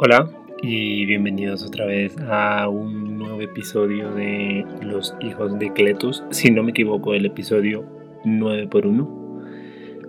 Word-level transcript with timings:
Hola 0.00 0.30
y 0.62 1.06
bienvenidos 1.06 1.64
otra 1.64 1.84
vez 1.84 2.16
a 2.30 2.68
un 2.68 3.18
nuevo 3.18 3.40
episodio 3.40 4.12
de 4.14 4.64
Los 4.80 5.12
Hijos 5.20 5.58
de 5.58 5.72
Cletus. 5.72 6.22
Si 6.30 6.52
no 6.52 6.62
me 6.62 6.70
equivoco, 6.70 7.14
el 7.14 7.26
episodio 7.26 7.84
9 8.24 8.68
por 8.68 8.86
1. 8.86 9.04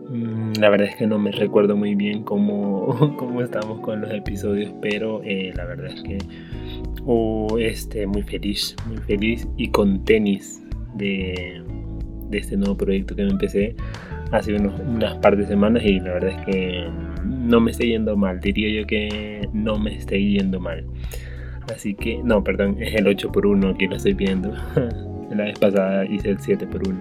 Mm, 0.10 0.54
la 0.60 0.70
verdad 0.70 0.90
es 0.90 0.96
que 0.96 1.08
no 1.08 1.18
me 1.18 1.32
recuerdo 1.32 1.76
muy 1.76 1.96
bien 1.96 2.24
cómo, 2.24 3.16
cómo 3.18 3.42
estamos 3.42 3.80
con 3.80 4.02
los 4.02 4.12
episodios, 4.12 4.72
pero 4.80 5.24
eh, 5.24 5.54
la 5.56 5.66
verdad 5.66 5.88
es 5.88 6.04
que 6.04 6.20
oh, 7.08 7.58
este, 7.58 8.06
muy 8.06 8.22
feliz, 8.22 8.76
muy 8.88 8.98
feliz 8.98 9.48
y 9.58 9.70
con 9.70 10.06
tenis 10.06 10.64
de, 10.94 11.64
de 12.30 12.38
este 12.38 12.58
nuevo 12.58 12.78
proyecto 12.78 13.16
que 13.16 13.24
me 13.24 13.32
empecé 13.32 13.76
hace 14.32 14.54
unos, 14.54 14.80
unas 14.82 15.16
par 15.16 15.36
de 15.36 15.48
semanas 15.48 15.84
y 15.84 16.00
la 16.00 16.14
verdad 16.14 16.30
es 16.30 16.46
que 16.46 16.88
no 17.30 17.62
me 17.62 17.72
está 17.72 17.84
yendo 17.84 18.18
mal. 18.18 18.40
Diría 18.40 18.82
yo 18.82 18.88
que 18.88 19.48
no 19.54 19.78
me 19.78 19.96
está 19.96 20.16
yendo 20.16 20.60
mal. 20.60 20.84
Así 21.74 21.94
que, 21.94 22.20
no, 22.24 22.44
perdón, 22.44 22.78
es 22.80 22.96
el 22.96 23.08
8 23.08 23.32
por 23.32 23.46
1 23.46 23.76
que 23.78 23.88
lo 23.88 23.96
estoy 23.96 24.14
viendo. 24.14 24.52
La 25.30 25.46
vez 25.46 25.60
pasada 25.60 26.06
hice 26.06 26.32
el 26.32 26.40
7 26.40 26.66
por 26.68 26.88
1. 26.88 27.00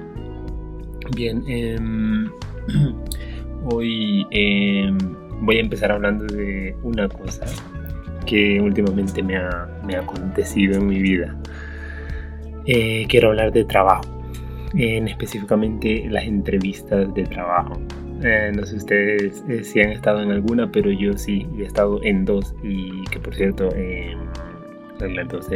Bien, 1.17 1.43
em, 1.49 2.29
hoy 3.73 4.27
em, 4.31 4.99
voy 5.41 5.57
a 5.57 5.61
empezar 5.61 5.91
hablando 5.93 6.27
de 6.27 6.77
una 6.83 7.09
cosa 7.09 7.47
que 8.27 8.61
últimamente 8.61 9.23
me 9.23 9.37
ha, 9.37 9.69
me 9.87 9.97
ha 9.97 10.01
acontecido 10.01 10.77
en 10.77 10.87
mi 10.87 11.01
vida. 11.01 11.35
Eh, 12.67 13.07
quiero 13.09 13.29
hablar 13.29 13.51
de 13.53 13.65
trabajo 13.65 14.03
en 14.75 15.09
específicamente 15.09 16.07
las 16.11 16.25
entrevistas 16.25 17.13
de 17.15 17.25
trabajo. 17.25 17.81
Eh, 18.23 18.51
no 18.55 18.67
sé 18.67 18.77
ustedes 18.77 19.45
eh, 19.49 19.63
si 19.63 19.81
han 19.81 19.91
estado 19.91 20.21
en 20.21 20.33
alguna, 20.33 20.71
pero 20.71 20.91
yo 20.91 21.17
sí 21.17 21.47
he 21.57 21.63
estado 21.63 22.01
en 22.03 22.25
dos 22.25 22.55
y 22.65 23.05
que 23.05 23.21
por 23.21 23.35
cierto 23.35 23.69
eh, 23.77 24.17
las 25.01 25.29
dos 25.29 25.49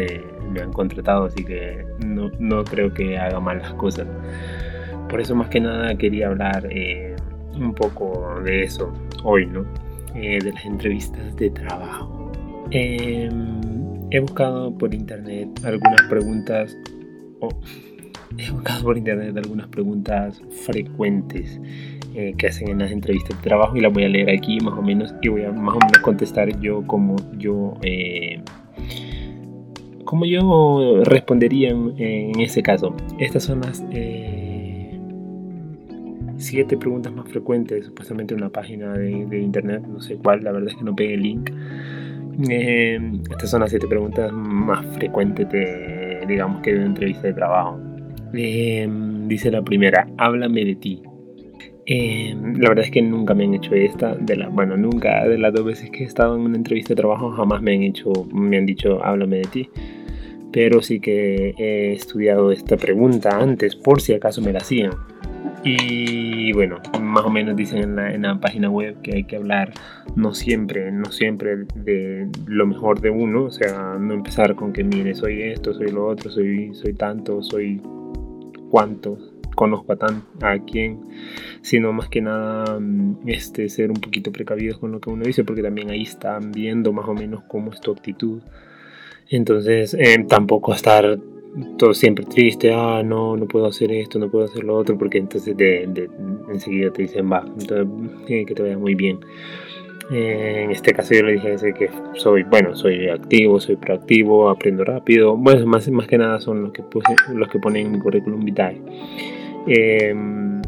me 0.52 0.60
han 0.60 0.72
contratado, 0.72 1.24
así 1.24 1.44
que 1.44 1.84
no, 2.06 2.30
no, 2.38 2.62
creo 2.62 2.94
que 2.94 3.18
haga 3.18 3.40
mal 3.40 3.58
las 3.58 3.74
cosas. 3.74 4.06
Por 5.08 5.20
eso 5.20 5.34
más 5.34 5.48
que 5.48 5.60
nada 5.60 5.96
quería 5.96 6.28
hablar 6.28 6.68
un 7.54 7.74
poco 7.74 8.40
de 8.44 8.62
eso 8.62 8.92
hoy, 9.24 9.46
¿no? 9.46 9.64
de 10.14 10.52
las 10.52 10.64
entrevistas 10.64 11.34
de 11.36 11.50
trabajo. 11.50 12.30
Em, 12.70 13.60
he 14.10 14.20
buscado 14.20 14.76
por 14.76 14.94
internet 14.94 15.48
algunas 15.64 16.02
preguntas. 16.02 16.76
Oh, 17.40 17.48
he 18.38 18.50
buscado 18.50 18.84
por 18.84 18.96
internet 18.96 19.36
algunas 19.36 19.66
preguntas 19.68 20.40
frecuentes 20.64 21.60
eh, 22.14 22.34
que 22.36 22.48
hacen 22.48 22.68
en 22.68 22.78
las 22.78 22.90
entrevistas 22.90 23.36
de 23.38 23.42
trabajo 23.42 23.74
y 23.74 23.80
las 23.80 23.90
voy 23.90 24.04
a 24.04 24.08
leer 24.08 24.28
aquí 24.28 24.58
más 24.60 24.74
o 24.74 24.82
menos 24.82 25.14
y 25.22 25.28
voy 25.28 25.44
a 25.44 25.52
más 25.52 25.76
o 25.76 25.78
menos 25.78 25.98
contestar 26.00 26.60
yo 26.60 26.86
como 26.86 27.16
yo 27.38 27.72
eh, 27.80 28.42
como 30.04 30.26
yo 30.26 31.02
respondería 31.04 31.70
en, 31.70 32.38
ese 32.38 32.62
caso. 32.62 32.94
Estas 33.18 33.44
son 33.44 33.62
las 33.62 33.82
eh, 33.92 35.00
siete 36.36 36.76
preguntas 36.76 37.14
más 37.14 37.26
frecuentes, 37.30 37.86
supuestamente 37.86 38.34
en 38.34 38.40
una 38.40 38.50
página 38.50 38.92
de, 38.92 39.40
internet, 39.40 39.82
no 39.88 40.02
sé 40.02 40.16
cuál, 40.16 40.44
la 40.44 40.52
verdad 40.52 40.68
es 40.68 40.76
que 40.76 40.84
no 40.84 40.94
pegué 40.94 41.14
el 41.14 41.22
link. 41.22 41.50
estas 43.30 43.48
son 43.48 43.60
las 43.60 43.70
siete 43.70 43.86
preguntas 43.86 44.30
más 44.32 44.84
frecuentes 44.96 45.48
de, 45.48 46.26
digamos 46.28 46.60
que 46.60 46.72
de 46.72 46.80
una 46.80 46.88
entrevista 46.88 47.28
de 47.28 47.32
trabajo. 47.32 47.80
dice 48.32 49.50
la 49.50 49.62
primera, 49.62 50.06
háblame 50.18 50.62
de 50.66 50.74
ti. 50.74 51.02
Eh, 51.86 52.36
la 52.58 52.68
verdad 52.68 52.84
es 52.84 52.90
que 52.92 53.02
nunca 53.02 53.34
me 53.34 53.44
han 53.44 53.54
hecho 53.54 53.74
esta, 53.74 54.14
de 54.14 54.36
la, 54.36 54.48
bueno, 54.48 54.76
nunca 54.76 55.26
de 55.26 55.36
las 55.36 55.52
dos 55.52 55.64
veces 55.64 55.90
que 55.90 56.04
he 56.04 56.06
estado 56.06 56.36
en 56.36 56.42
una 56.42 56.56
entrevista 56.56 56.90
de 56.90 56.96
trabajo 56.96 57.32
jamás 57.32 57.60
me 57.60 57.74
han 57.74 57.82
hecho, 57.82 58.12
me 58.32 58.56
han 58.56 58.66
dicho 58.66 59.04
háblame 59.04 59.38
de 59.38 59.44
ti. 59.44 59.70
Pero 60.52 60.82
sí 60.82 61.00
que 61.00 61.54
he 61.58 61.92
estudiado 61.92 62.52
esta 62.52 62.76
pregunta 62.76 63.38
antes 63.38 63.74
por 63.74 64.00
si 64.00 64.12
acaso 64.12 64.42
me 64.42 64.52
la 64.52 64.58
hacían. 64.58 64.92
Y 65.64 66.52
bueno, 66.52 66.78
más 67.00 67.24
o 67.24 67.30
menos 67.30 67.56
dicen 67.56 67.78
en 67.78 67.96
la, 67.96 68.12
en 68.12 68.22
la, 68.22 68.40
página 68.40 68.68
web 68.68 69.00
que 69.00 69.14
hay 69.14 69.24
que 69.24 69.36
hablar 69.36 69.72
no 70.16 70.34
siempre, 70.34 70.90
no 70.90 71.06
siempre 71.12 71.66
de 71.76 72.28
lo 72.46 72.66
mejor 72.66 73.00
de 73.00 73.10
uno, 73.10 73.44
o 73.44 73.50
sea, 73.50 73.96
no 73.98 74.12
empezar 74.12 74.56
con 74.56 74.72
que 74.72 74.82
mire, 74.82 75.14
soy 75.14 75.42
esto, 75.42 75.72
soy 75.72 75.92
lo 75.92 76.06
otro, 76.06 76.30
soy, 76.30 76.74
soy 76.74 76.94
tanto, 76.94 77.42
soy 77.42 77.80
cuánto, 78.70 79.16
conozco 79.54 79.92
a, 79.92 79.96
tan, 79.96 80.24
a 80.40 80.58
quién, 80.58 81.00
sino 81.60 81.92
más 81.92 82.08
que 82.08 82.20
nada 82.20 82.78
mm, 82.78 83.28
este, 83.28 83.68
ser 83.68 83.90
un 83.90 84.00
poquito 84.00 84.32
precavidos 84.32 84.78
con 84.78 84.92
lo 84.92 85.00
que 85.00 85.10
uno 85.10 85.24
dice, 85.24 85.44
porque 85.44 85.62
también 85.62 85.90
ahí 85.90 86.02
están 86.02 86.52
viendo 86.52 86.92
más 86.92 87.08
o 87.08 87.14
menos 87.14 87.42
cómo 87.48 87.72
es 87.72 87.80
tu 87.80 87.92
actitud. 87.92 88.40
Entonces, 89.28 89.94
eh, 89.94 90.24
tampoco 90.28 90.74
estar 90.74 91.18
todo 91.76 91.92
siempre 91.94 92.24
triste, 92.24 92.72
ah, 92.72 93.02
no, 93.04 93.36
no 93.36 93.46
puedo 93.46 93.66
hacer 93.66 93.92
esto, 93.92 94.18
no 94.18 94.30
puedo 94.30 94.46
hacer 94.46 94.64
lo 94.64 94.76
otro, 94.76 94.96
porque 94.96 95.18
entonces 95.18 95.56
de, 95.56 96.08
enseguida 96.50 96.90
te 96.92 97.02
dicen, 97.02 97.30
va, 97.30 97.44
entonces, 97.58 97.86
que 98.26 98.54
te 98.54 98.62
vaya 98.62 98.78
muy 98.78 98.94
bien. 98.94 99.20
Eh, 100.10 100.64
en 100.64 100.70
este 100.70 100.92
caso 100.92 101.14
yo 101.14 101.22
le 101.22 101.32
dije 101.32 101.56
que 101.74 101.88
soy, 102.14 102.42
bueno, 102.42 102.74
soy 102.74 103.08
activo, 103.08 103.60
soy 103.60 103.76
proactivo, 103.76 104.50
aprendo 104.50 104.84
rápido. 104.84 105.36
Bueno, 105.36 105.66
más, 105.66 105.88
más 105.90 106.06
que 106.06 106.18
nada 106.18 106.40
son 106.40 106.62
los 106.62 106.72
que, 106.72 106.82
puse, 106.82 107.14
los 107.34 107.48
que 107.48 107.58
ponen 107.58 107.86
en 107.86 107.92
mi 107.92 107.98
currículum 107.98 108.44
vitae. 108.44 108.80
Em, 109.66 110.60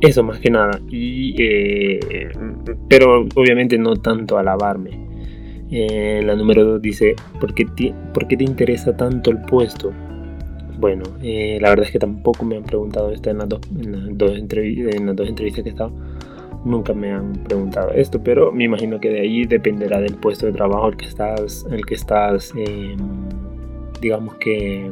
eso 0.00 0.22
más 0.22 0.38
que 0.38 0.50
nada. 0.50 0.80
Y, 0.90 1.34
eh, 1.38 2.30
pero 2.88 3.26
obviamente 3.34 3.78
no 3.78 3.96
tanto 3.96 4.38
alabarme. 4.38 5.08
Eh, 5.70 6.22
la 6.24 6.34
número 6.34 6.64
2 6.64 6.82
dice, 6.82 7.14
¿por 7.40 7.54
qué, 7.54 7.66
te, 7.66 7.94
¿por 8.14 8.26
qué 8.26 8.36
te 8.36 8.44
interesa 8.44 8.96
tanto 8.96 9.30
el 9.30 9.42
puesto? 9.42 9.92
Bueno, 10.78 11.02
eh, 11.22 11.58
la 11.60 11.70
verdad 11.70 11.86
es 11.86 11.92
que 11.92 11.98
tampoco 11.98 12.44
me 12.44 12.56
han 12.56 12.62
preguntado 12.62 13.10
esto 13.10 13.30
en 13.30 13.38
las 13.38 13.48
dos 13.48 14.36
entrevistas 14.38 15.62
que 15.62 15.68
he 15.68 15.72
estado. 15.72 15.92
Nunca 16.64 16.94
me 16.94 17.12
han 17.12 17.32
preguntado 17.44 17.90
esto, 17.92 18.22
pero 18.22 18.52
me 18.52 18.64
imagino 18.64 19.00
que 19.00 19.10
de 19.10 19.20
ahí 19.20 19.44
dependerá 19.44 20.00
del 20.00 20.14
puesto 20.14 20.46
de 20.46 20.52
trabajo 20.52 20.88
el 20.88 20.96
que 20.96 21.06
estás, 21.06 21.66
el 21.70 21.84
que 21.84 21.94
estás, 21.94 22.52
em, 22.56 22.96
digamos 24.00 24.34
que 24.36 24.90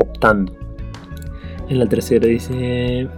optando. 0.00 0.52
En 1.68 1.78
la 1.78 1.86
tercera 1.86 2.26
dice, 2.26 3.08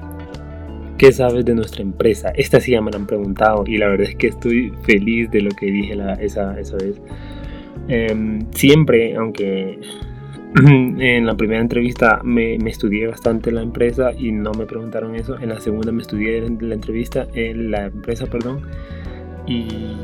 ¿qué 0.99 1.13
sabes 1.13 1.45
de 1.45 1.55
nuestra 1.55 1.83
empresa? 1.83 2.31
Esta 2.35 2.61
sí 2.61 2.73
ya 2.73 2.83
me 2.83 2.91
la 2.91 2.99
han 2.99 3.07
preguntado 3.07 3.65
y 3.67 3.79
la 3.79 3.89
verdad 3.89 4.09
es 4.09 4.17
que 4.17 4.29
estoy 4.29 4.73
feliz 4.83 5.31
de 5.31 5.41
lo 5.41 5.51
que 5.51 5.67
dije 5.67 5.95
esa, 6.21 6.61
esa, 6.61 6.77
vez. 6.77 7.01
Em, 7.89 8.47
siempre, 8.53 9.17
aunque 9.17 9.81
en 10.55 11.25
la 11.25 11.35
primera 11.35 11.61
entrevista 11.63 12.21
me, 12.25 12.57
estudié 12.57 13.07
bastante 13.07 13.51
la 13.51 13.63
empresa 13.63 14.13
y 14.13 14.33
no 14.33 14.53
me 14.53 14.67
preguntaron 14.67 15.17
eso, 15.17 15.39
en 15.41 15.49
la 15.49 15.61
segunda 15.61 15.93
me 15.93 16.03
estudié 16.03 16.43
la 16.61 16.75
entrevista, 16.75 17.27
en 17.35 17.71
la 17.71 17.87
empresa, 17.87 18.27
perdón, 18.27 18.61
y 19.47 19.97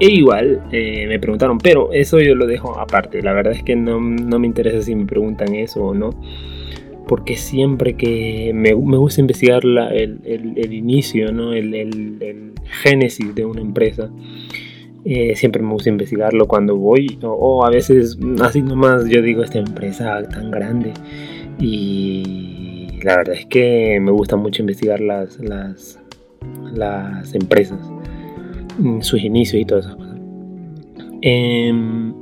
e 0.00 0.08
igual 0.08 0.60
eh, 0.72 1.06
me 1.06 1.20
preguntaron, 1.20 1.58
pero 1.58 1.92
eso 1.92 2.20
yo 2.20 2.34
lo 2.34 2.46
dejo 2.46 2.78
aparte. 2.78 3.22
La 3.22 3.32
verdad 3.32 3.52
es 3.52 3.62
que 3.62 3.76
no, 3.76 4.00
no 4.00 4.38
me 4.38 4.46
interesa 4.46 4.82
si 4.82 4.94
me 4.94 5.06
preguntan 5.06 5.54
eso 5.54 5.84
o 5.84 5.94
no. 5.94 6.10
Porque 7.06 7.36
siempre 7.36 7.94
que 7.94 8.52
me, 8.54 8.74
me 8.74 8.96
gusta 8.96 9.20
investigar 9.20 9.64
la, 9.64 9.88
el, 9.88 10.20
el, 10.24 10.72
inicio, 10.72 11.32
¿no? 11.32 11.52
el, 11.52 11.74
el, 11.74 12.52
génesis 12.82 13.34
de 13.34 13.44
una 13.44 13.60
empresa, 13.60 14.10
eh, 15.04 15.36
siempre 15.36 15.62
me 15.62 15.70
gusta 15.70 15.90
investigarlo 15.90 16.48
cuando 16.48 16.76
voy. 16.76 17.18
O, 17.22 17.64
a 17.64 17.70
veces, 17.70 18.18
así 18.40 18.62
nomás, 18.62 19.04
yo 19.06 19.20
digo, 19.22 19.42
esta 19.42 19.58
empresa 19.58 20.22
tan 20.28 20.50
grande. 20.50 20.92
Y 21.60 22.98
la 23.02 23.18
verdad 23.18 23.36
es 23.36 23.46
que 23.46 24.00
me 24.00 24.10
gusta 24.10 24.36
mucho 24.36 24.62
investigar 24.62 25.00
las, 25.00 25.38
las, 25.38 26.00
las 26.72 27.34
empresas 27.34 27.78
sus 29.00 29.22
inicios 29.22 29.62
y 29.62 29.64
todas 29.64 29.86
esas 29.86 29.96
cosas. 29.96 30.18
Em, 31.22 32.14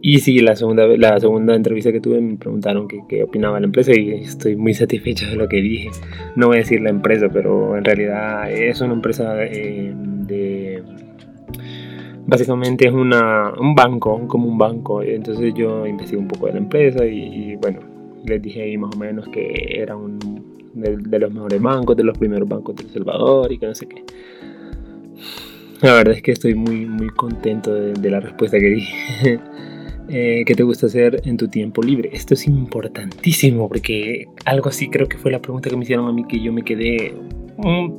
y 0.00 0.18
sí, 0.18 0.38
la 0.40 0.54
segunda, 0.56 0.86
la 0.86 1.18
segunda 1.18 1.54
entrevista 1.54 1.92
que 1.92 2.00
tuve 2.00 2.20
me 2.20 2.36
preguntaron 2.36 2.88
qué, 2.88 3.22
opinaba 3.22 3.58
la 3.60 3.66
empresa 3.66 3.92
y 3.98 4.10
estoy 4.10 4.56
muy 4.56 4.74
satisfecho 4.74 5.26
de 5.26 5.36
lo 5.36 5.48
que 5.48 5.60
dije. 5.60 5.90
No 6.36 6.48
voy 6.48 6.56
a 6.56 6.60
decir 6.60 6.80
la 6.80 6.90
empresa, 6.90 7.28
pero 7.32 7.76
en 7.76 7.84
realidad 7.84 8.50
es 8.50 8.80
una 8.80 8.94
empresa 8.94 9.44
em, 9.44 10.26
de... 10.26 10.82
Básicamente 12.26 12.88
es 12.88 12.94
una, 12.94 13.52
un 13.58 13.74
banco, 13.74 14.26
como 14.28 14.48
un 14.48 14.58
banco. 14.58 15.02
Entonces 15.02 15.52
yo 15.54 15.86
investigué 15.86 16.20
un 16.20 16.28
poco 16.28 16.46
de 16.46 16.52
la 16.52 16.58
empresa 16.58 17.04
y, 17.06 17.56
bueno, 17.56 17.80
les 18.24 18.40
dije 18.40 18.62
ahí 18.62 18.78
más 18.78 18.94
o 18.94 18.98
menos 18.98 19.28
que 19.28 19.52
era 19.80 19.96
un 19.96 20.18
de, 20.74 20.96
de 20.96 21.18
los 21.18 21.32
mejores 21.32 21.60
bancos, 21.60 21.96
de 21.96 22.04
los 22.04 22.18
primeros 22.18 22.48
bancos 22.48 22.76
de 22.76 22.84
El 22.84 22.90
Salvador 22.90 23.52
y 23.52 23.58
que 23.58 23.66
no 23.66 23.74
sé 23.74 23.86
qué. 23.86 24.02
La 25.80 25.94
verdad 25.94 26.14
es 26.14 26.22
que 26.22 26.32
estoy 26.32 26.54
muy, 26.54 26.86
muy 26.86 27.08
contento 27.08 27.74
de, 27.74 28.10
la 28.10 28.20
respuesta 28.20 28.58
que 28.58 28.66
di. 28.66 28.88
eh, 30.08 30.44
¿Qué 30.46 30.54
te 30.54 30.62
gusta 30.62 30.86
hacer 30.86 31.20
en 31.24 31.36
tu 31.36 31.48
tiempo 31.48 31.82
libre? 31.82 32.10
Esto 32.12 32.34
es 32.34 32.46
importantísimo 32.46 33.68
porque 33.68 34.28
algo 34.44 34.68
así 34.68 34.88
creo 34.88 35.08
que 35.08 35.18
fue 35.18 35.30
la 35.30 35.40
pregunta 35.40 35.68
que 35.70 35.76
me 35.76 35.82
hicieron 35.82 36.08
a 36.08 36.12
mí 36.12 36.24
que 36.26 36.40
yo 36.40 36.52
me 36.52 36.62
quedé, 36.62 37.14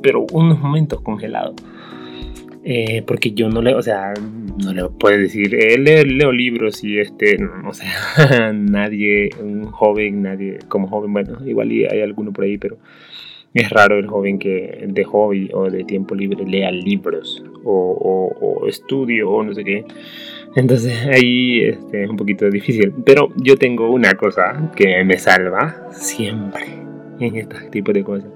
pero 0.01 0.25
unos 0.31 0.60
momentos 0.60 1.01
congelado. 1.01 1.54
Eh, 2.68 3.04
porque 3.06 3.31
yo 3.31 3.48
no 3.48 3.62
le, 3.62 3.75
o 3.75 3.81
sea, 3.83 4.13
no 4.63 4.74
le 4.74 4.89
puedo 4.89 5.16
decir, 5.16 5.54
eh, 5.54 5.78
leo, 5.78 6.31
libros 6.31 6.83
y 6.83 6.98
este, 6.98 7.38
o 7.63 7.74
sea, 7.74 8.51
nadie, 8.54 9.30
un 9.39 9.66
joven, 9.66 10.24
nadie, 10.24 10.57
como 10.68 10.88
joven, 10.88 11.13
bueno, 11.13 11.38
igual 11.45 11.69
hay 11.69 12.01
alguno 12.01 12.33
por 12.33 12.45
ahí, 12.45 12.57
pero 12.57 12.80
es 13.56 13.69
raro 13.69 13.98
el 13.98 14.07
joven 14.07 14.38
que 14.38 14.86
de 14.86 15.04
hobby 15.06 15.50
o 15.54 15.69
de 15.69 15.86
tiempo 15.86 16.13
libre 16.13 16.46
lea 16.46 16.72
libros 16.72 17.44
o, 17.63 18.31
o, 18.42 18.68
estudio 18.68 19.31
o 19.31 19.44
no 19.44 19.54
sé 19.54 19.63
qué. 19.63 19.86
Entonces 20.56 21.06
ahí 21.12 21.62
este, 21.62 22.04
es 22.04 22.10
un 22.10 22.18
poquito 22.18 22.50
difícil. 22.50 22.94
Pero 23.06 23.30
yo 23.38 23.56
tengo 23.56 23.90
una 23.90 24.13
cosa 24.16 24.72
que 24.75 25.04
me 25.06 25.18
salva 25.18 25.88
siempre 25.92 26.66
en 27.19 27.36
este 27.38 27.69
tipo 27.69 27.94
de 27.94 28.04
cosas. 28.04 28.30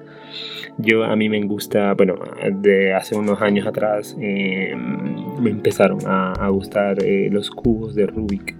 Yo 0.77 1.03
a 1.03 1.15
mí 1.17 1.27
me 1.27 1.41
gusta, 1.41 1.93
bueno, 1.95 2.15
de 2.61 2.93
hace 2.93 3.13
unos 3.17 3.41
años 3.41 3.67
atrás 3.67 4.15
em, 4.17 5.41
me 5.41 5.49
empezaron 5.49 5.99
a, 6.05 6.47
gustar 6.47 7.03
eh, 7.03 7.27
los 7.29 7.49
cubos 7.51 7.93
de 7.95 8.07
Rubik. 8.07 8.55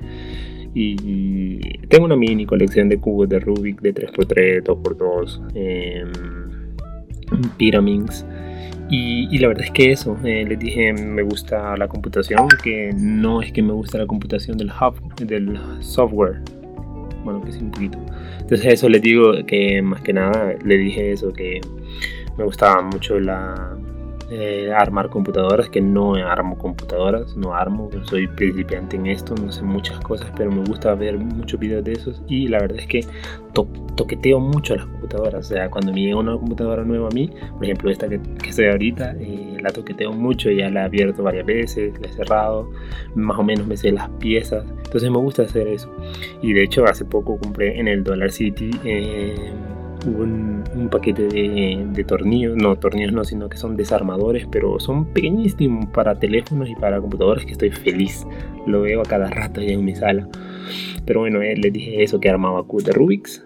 Y 0.74 1.80
tengo 1.88 2.06
una 2.06 2.16
mini 2.16 2.46
colección 2.46 2.90
de 2.90 3.00
cubos 3.00 3.30
de 3.30 3.40
Rubik 3.40 3.82
de 3.82 3.94
3x3, 3.94 4.64
2x2, 4.64 5.52
eh, 5.56 6.04
Pyraminx. 7.58 8.26
Y, 8.92 9.38
la 9.38 9.50
verdad 9.50 9.66
es 9.66 9.72
que 9.72 9.92
eso, 9.92 10.18
eh, 10.24 10.46
les 10.48 10.58
dije, 10.58 10.92
me 10.94 11.22
gusta 11.22 11.78
la 11.78 11.88
computación, 11.88 12.48
que 12.64 12.92
no 12.98 13.40
es 13.40 13.52
que 13.52 13.62
me 13.62 13.72
gusta 13.72 14.00
la 14.00 14.08
computación 14.08 14.58
del, 14.58 14.72
hub, 14.72 15.16
del 15.16 15.60
software, 15.80 16.42
bueno, 17.24 17.40
que 17.44 17.52
sí 17.52 17.60
un 17.62 17.70
poquito. 17.70 18.00
Entonces 18.40 18.66
eso 18.74 18.90
les 18.90 19.04
digo 19.04 19.46
que 19.46 19.80
más 19.84 20.02
que 20.02 20.12
nada 20.12 20.56
le 20.66 20.78
dije 20.78 21.12
eso, 21.12 21.32
que 21.32 21.62
me 22.36 22.44
gustaba 22.44 22.82
mucho 22.82 23.20
la 23.20 23.78
eh, 24.32 24.72
armar 24.72 25.10
computadoras, 25.10 25.70
que 25.70 25.82
no 25.82 26.14
armo 26.14 26.58
computadoras, 26.58 27.36
no 27.36 27.56
armo, 27.56 27.90
soy 28.04 28.28
principiante 28.28 28.96
en 28.96 29.08
esto, 29.08 29.34
no 29.36 29.52
sé 29.52 29.64
muchas 29.64 30.00
cosas, 30.02 30.32
pero 30.38 30.52
me 30.52 30.64
gusta 30.64 30.94
ver 30.96 31.18
muchos 31.18 31.60
videos 31.60 31.84
de 31.84 31.94
esos 31.94 32.22
y 32.28 32.48
la 32.48 32.60
verdad 32.60 32.80
es 32.80 32.88
que 32.88 33.06
toqueteo 33.96 34.40
mucho 34.40 34.76
las 34.76 34.86
computadoras, 34.86 35.48
o 35.48 35.56
sea, 35.56 35.70
cuando 35.70 35.92
me 35.92 36.02
llega 36.02 36.18
una 36.18 36.34
computadora 36.34 36.84
nueva 36.84 37.08
a 37.08 37.12
mí, 37.12 37.30
por 37.54 37.64
ejemplo 37.64 37.90
esta 37.90 38.08
que, 38.08 38.20
estoy 38.48 38.68
ahorita, 38.68 39.16
eh, 39.20 39.58
la 39.62 39.72
toqueteo 39.72 40.12
mucho, 40.12 40.52
ya 40.52 40.70
la 40.70 40.82
he 40.82 40.86
abierto 40.86 41.24
varias 41.24 41.46
veces, 41.46 42.00
la 42.00 42.08
he 42.08 42.14
cerrado, 42.14 42.70
más 43.16 43.38
o 43.38 43.44
menos 43.44 43.66
me 43.66 43.78
sé 43.78 43.92
las 43.92 44.10
piezas, 44.20 44.64
entonces 44.86 45.10
me 45.10 45.18
gusta 45.18 45.44
hacer 45.44 45.68
eso. 45.68 45.92
Y 46.42 46.54
de 46.54 46.64
hecho 46.64 46.86
hace 46.86 47.04
poco 47.04 47.38
compré 47.38 47.80
en 47.80 47.88
el 47.88 48.04
Dollar 48.04 48.32
City... 48.32 48.70
Eh, 48.84 49.52
un, 50.06 50.64
un 50.76 50.90
paquete 50.90 51.28
de, 51.28 52.04
tornillos, 52.08 52.56
no 52.56 52.76
tornillos 52.78 53.14
no, 53.14 53.24
sino 53.24 53.50
que 53.50 53.58
son 53.58 53.76
desarmadores, 53.76 54.48
pero 54.52 54.80
son 54.80 55.06
pequeñísimos 55.06 55.88
para 55.88 56.20
teléfonos 56.20 56.70
y 56.70 56.76
para 56.76 57.00
computadores 57.00 57.46
que 57.46 57.54
estoy 57.54 57.72
feliz. 57.72 58.26
Lo 58.66 58.82
veo 58.82 59.02
a 59.02 59.06
cada 59.06 59.30
rato 59.30 59.62
ya 59.62 59.74
en 59.74 59.86
mi 59.86 59.96
sala. 59.96 60.28
Pero 61.06 61.22
bueno, 61.22 61.42
eh, 61.42 61.56
les 61.56 61.74
dije 61.74 62.04
eso, 62.04 62.20
que 62.20 62.30
armaba 62.30 62.64
cubos 62.64 62.86
de 62.86 62.92
Rubik's, 62.92 63.44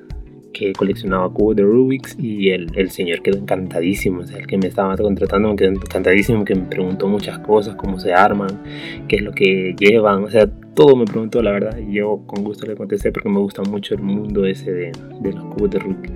que 0.53 0.73
coleccionaba 0.73 1.29
cubos 1.31 1.55
de 1.55 1.63
Rubik's 1.63 2.15
y 2.19 2.50
el, 2.50 2.67
el, 2.75 2.89
señor 2.91 3.21
quedó 3.21 3.38
encantadísimo, 3.38 4.21
o 4.21 4.25
sea, 4.25 4.38
el 4.38 4.47
que 4.47 4.57
me 4.57 4.67
estaba 4.67 4.95
contratando 4.95 5.50
me 5.50 5.55
quedó 5.55 5.69
encantadísimo, 5.69 6.45
que 6.45 6.55
me 6.55 6.63
preguntó 6.63 7.07
muchas 7.07 7.39
cosas, 7.39 7.75
cómo 7.75 8.00
se 8.00 8.13
arman, 8.13 8.61
qué 9.07 9.17
es 9.17 9.21
lo 9.21 9.31
que 9.31 9.75
llevan, 9.77 10.23
o 10.23 10.29
sea, 10.29 10.47
todo 10.47 10.95
me 10.95 11.05
preguntó 11.05 11.41
la 11.41 11.51
verdad 11.51 11.77
y 11.77 11.94
yo 11.94 12.23
con 12.25 12.44
gusto 12.44 12.65
le 12.65 12.75
contesté 12.75 13.11
porque 13.11 13.29
me 13.29 13.39
gusta 13.39 13.61
mucho 13.63 13.95
el 13.95 14.01
mundo 14.01 14.45
ese 14.45 14.71
de, 14.71 14.91
de 15.21 15.33
los 15.33 15.44
cubos 15.45 15.71
de 15.71 15.79
Rubik. 15.79 16.11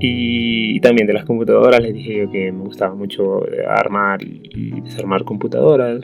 Y 0.00 0.80
también 0.80 1.06
de 1.06 1.12
las 1.12 1.24
computadoras 1.24 1.80
les 1.80 1.94
dije 1.94 2.18
yo 2.18 2.30
que 2.30 2.50
me 2.50 2.64
gustaba 2.64 2.94
mucho 2.94 3.42
armar 3.68 4.20
y 4.22 4.80
desarmar 4.80 5.24
computadoras, 5.24 6.02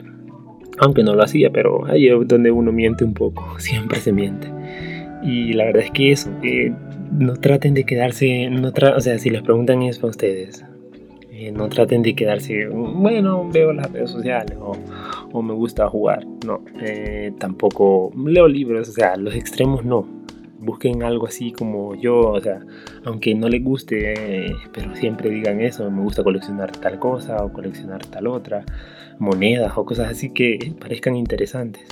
aunque 0.79 1.03
no 1.03 1.13
lo 1.13 1.23
hacía, 1.23 1.51
pero 1.51 1.85
ahí 1.85 2.07
es 2.07 2.27
donde 2.27 2.51
uno 2.51 2.71
miente 2.71 3.03
un 3.03 3.13
poco, 3.13 3.43
siempre 3.59 3.99
se 3.99 4.11
miente. 4.11 4.47
Y 5.21 5.53
la 5.53 5.65
verdad 5.65 5.83
es 5.83 5.91
que 5.91 6.11
eso, 6.11 6.31
eh, 6.43 6.73
no 7.11 7.35
traten 7.35 7.73
de 7.73 7.85
quedarse, 7.85 8.49
no 8.49 8.69
o 8.69 9.01
sea, 9.01 9.19
si 9.19 9.29
les 9.29 9.41
preguntan 9.41 9.81
eso 9.83 10.07
a 10.07 10.09
ustedes, 10.09 10.63
eh, 11.31 11.51
no 11.51 11.69
traten 11.69 12.01
de 12.01 12.15
quedarse, 12.15 12.67
bueno, 12.67 13.49
veo 13.49 13.73
las 13.73 13.91
redes 13.91 14.11
sociales 14.11 14.57
o, 14.59 14.73
o 15.31 15.41
me 15.41 15.53
gusta 15.53 15.87
jugar, 15.89 16.25
no, 16.45 16.63
eh, 16.81 17.31
tampoco 17.39 18.11
leo 18.25 18.47
libros, 18.47 18.89
o 18.89 18.91
sea, 18.91 19.15
los 19.15 19.35
extremos 19.35 19.85
no, 19.85 20.07
busquen 20.59 21.03
algo 21.03 21.27
así 21.27 21.51
como 21.51 21.95
yo, 21.95 22.19
o 22.19 22.41
sea, 22.41 22.59
aunque 23.05 23.33
no 23.35 23.47
les 23.47 23.63
guste, 23.63 24.53
pero 24.73 24.95
siempre 24.95 25.29
digan 25.29 25.61
eso, 25.61 25.89
me 25.89 26.01
gusta 26.01 26.23
coleccionar 26.23 26.71
tal 26.71 26.99
cosa 26.99 27.43
o 27.43 27.51
coleccionar 27.51 28.05
tal 28.05 28.27
otra, 28.27 28.65
monedas 29.17 29.73
o 29.77 29.85
cosas 29.85 30.09
así 30.09 30.31
que 30.31 30.73
parezcan 30.79 31.15
interesantes. 31.15 31.85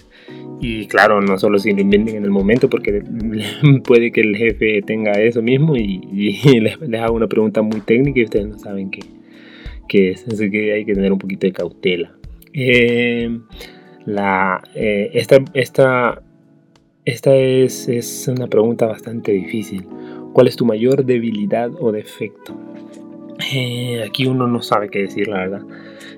Y 0.60 0.88
claro, 0.88 1.22
no 1.22 1.38
solo 1.38 1.60
si 1.60 1.72
lo 1.72 1.80
en 1.80 2.08
el 2.08 2.30
momento, 2.30 2.70
porque 2.70 3.04
puede 3.84 4.12
que 4.12 4.22
el 4.22 4.36
jefe 4.36 4.82
tenga 4.82 5.14
eso 5.14 5.42
mismo 5.42 5.76
y, 5.76 6.00
les, 6.60 6.82
haga 6.82 7.12
una 7.12 7.28
pregunta 7.28 7.62
muy 7.62 7.82
técnica 7.82 8.20
y 8.20 8.24
ustedes 8.24 8.48
no 8.48 8.60
saben 8.60 8.90
qué, 8.90 9.02
qué 9.88 10.12
es. 10.12 10.28
Así 10.28 10.50
que 10.50 10.74
hay 10.74 10.86
que 10.86 10.94
tener 10.94 11.12
un 11.12 11.20
poquito 11.20 11.48
de 11.48 11.54
cautela. 11.54 12.12
Eh, 12.54 13.40
la, 14.06 14.64
eh, 14.74 15.12
esta, 15.14 15.38
esta 15.54 16.24
esta 17.08 17.34
es, 17.34 18.28
una 18.28 18.48
pregunta 18.48 18.86
bastante 18.86 19.32
difícil. 19.32 19.88
¿Cuál 20.34 20.50
es 20.50 20.58
tu 20.58 20.66
mayor 20.66 21.06
debilidad 21.06 21.72
o 21.80 21.94
defecto? 21.94 22.54
Eh, 23.54 24.04
aquí 24.06 24.26
uno 24.26 24.46
no 24.46 24.62
sabe 24.62 24.90
qué 24.90 25.04
decir, 25.04 25.30
la 25.30 25.38
verdad. 25.38 25.62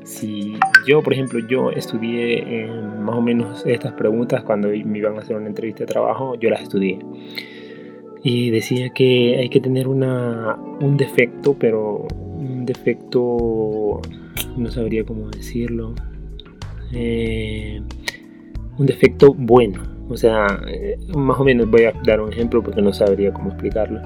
Si 0.09 0.53
yo, 0.87 1.01
por 1.03 1.13
ejemplo, 1.13 1.39
yo 1.47 1.71
estudié 1.71 2.39
eh, 2.39 2.67
más 2.99 3.15
o 3.15 3.21
menos 3.21 3.63
estas 3.65 3.93
preguntas 3.93 4.43
cuando 4.43 4.69
me 4.69 4.97
iban 4.97 5.15
a 5.15 5.19
hacer 5.19 5.35
una 5.35 5.47
entrevista 5.47 5.83
de 5.83 5.87
trabajo, 5.87 6.35
yo 6.35 6.49
las 6.49 6.61
estudié. 6.61 6.99
Y 8.23 8.49
decía 8.49 8.89
que 8.89 9.37
hay 9.37 9.49
que 9.49 9.59
tener 9.59 9.87
una, 9.87 10.55
un 10.81 10.97
defecto, 10.97 11.55
pero 11.57 12.07
un 12.19 12.65
defecto, 12.65 14.01
no 14.57 14.71
sabría 14.71 15.03
cómo 15.05 15.29
decirlo, 15.29 15.93
eh, 16.91 17.81
un 18.77 18.85
defecto 18.85 19.33
bueno 19.33 19.99
o 20.09 20.17
sea, 20.17 20.59
eh, 20.67 20.97
más 21.15 21.39
o 21.39 21.43
menos 21.43 21.69
voy 21.69 21.83
a 21.83 21.93
dar 22.03 22.19
un 22.19 22.33
ejemplo 22.33 22.63
porque 22.63 22.81
no 22.81 22.91
sabría 22.91 23.31
cómo 23.31 23.49
explicarlo. 23.51 24.01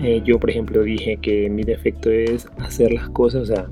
Eh, 0.00 0.22
yo, 0.24 0.38
por 0.38 0.50
ejemplo, 0.50 0.82
dije 0.82 1.16
que 1.16 1.50
mi 1.50 1.64
defecto 1.64 2.10
es 2.10 2.46
hacer 2.58 2.92
las 2.92 3.08
cosas, 3.10 3.42
o 3.42 3.46
sea, 3.46 3.66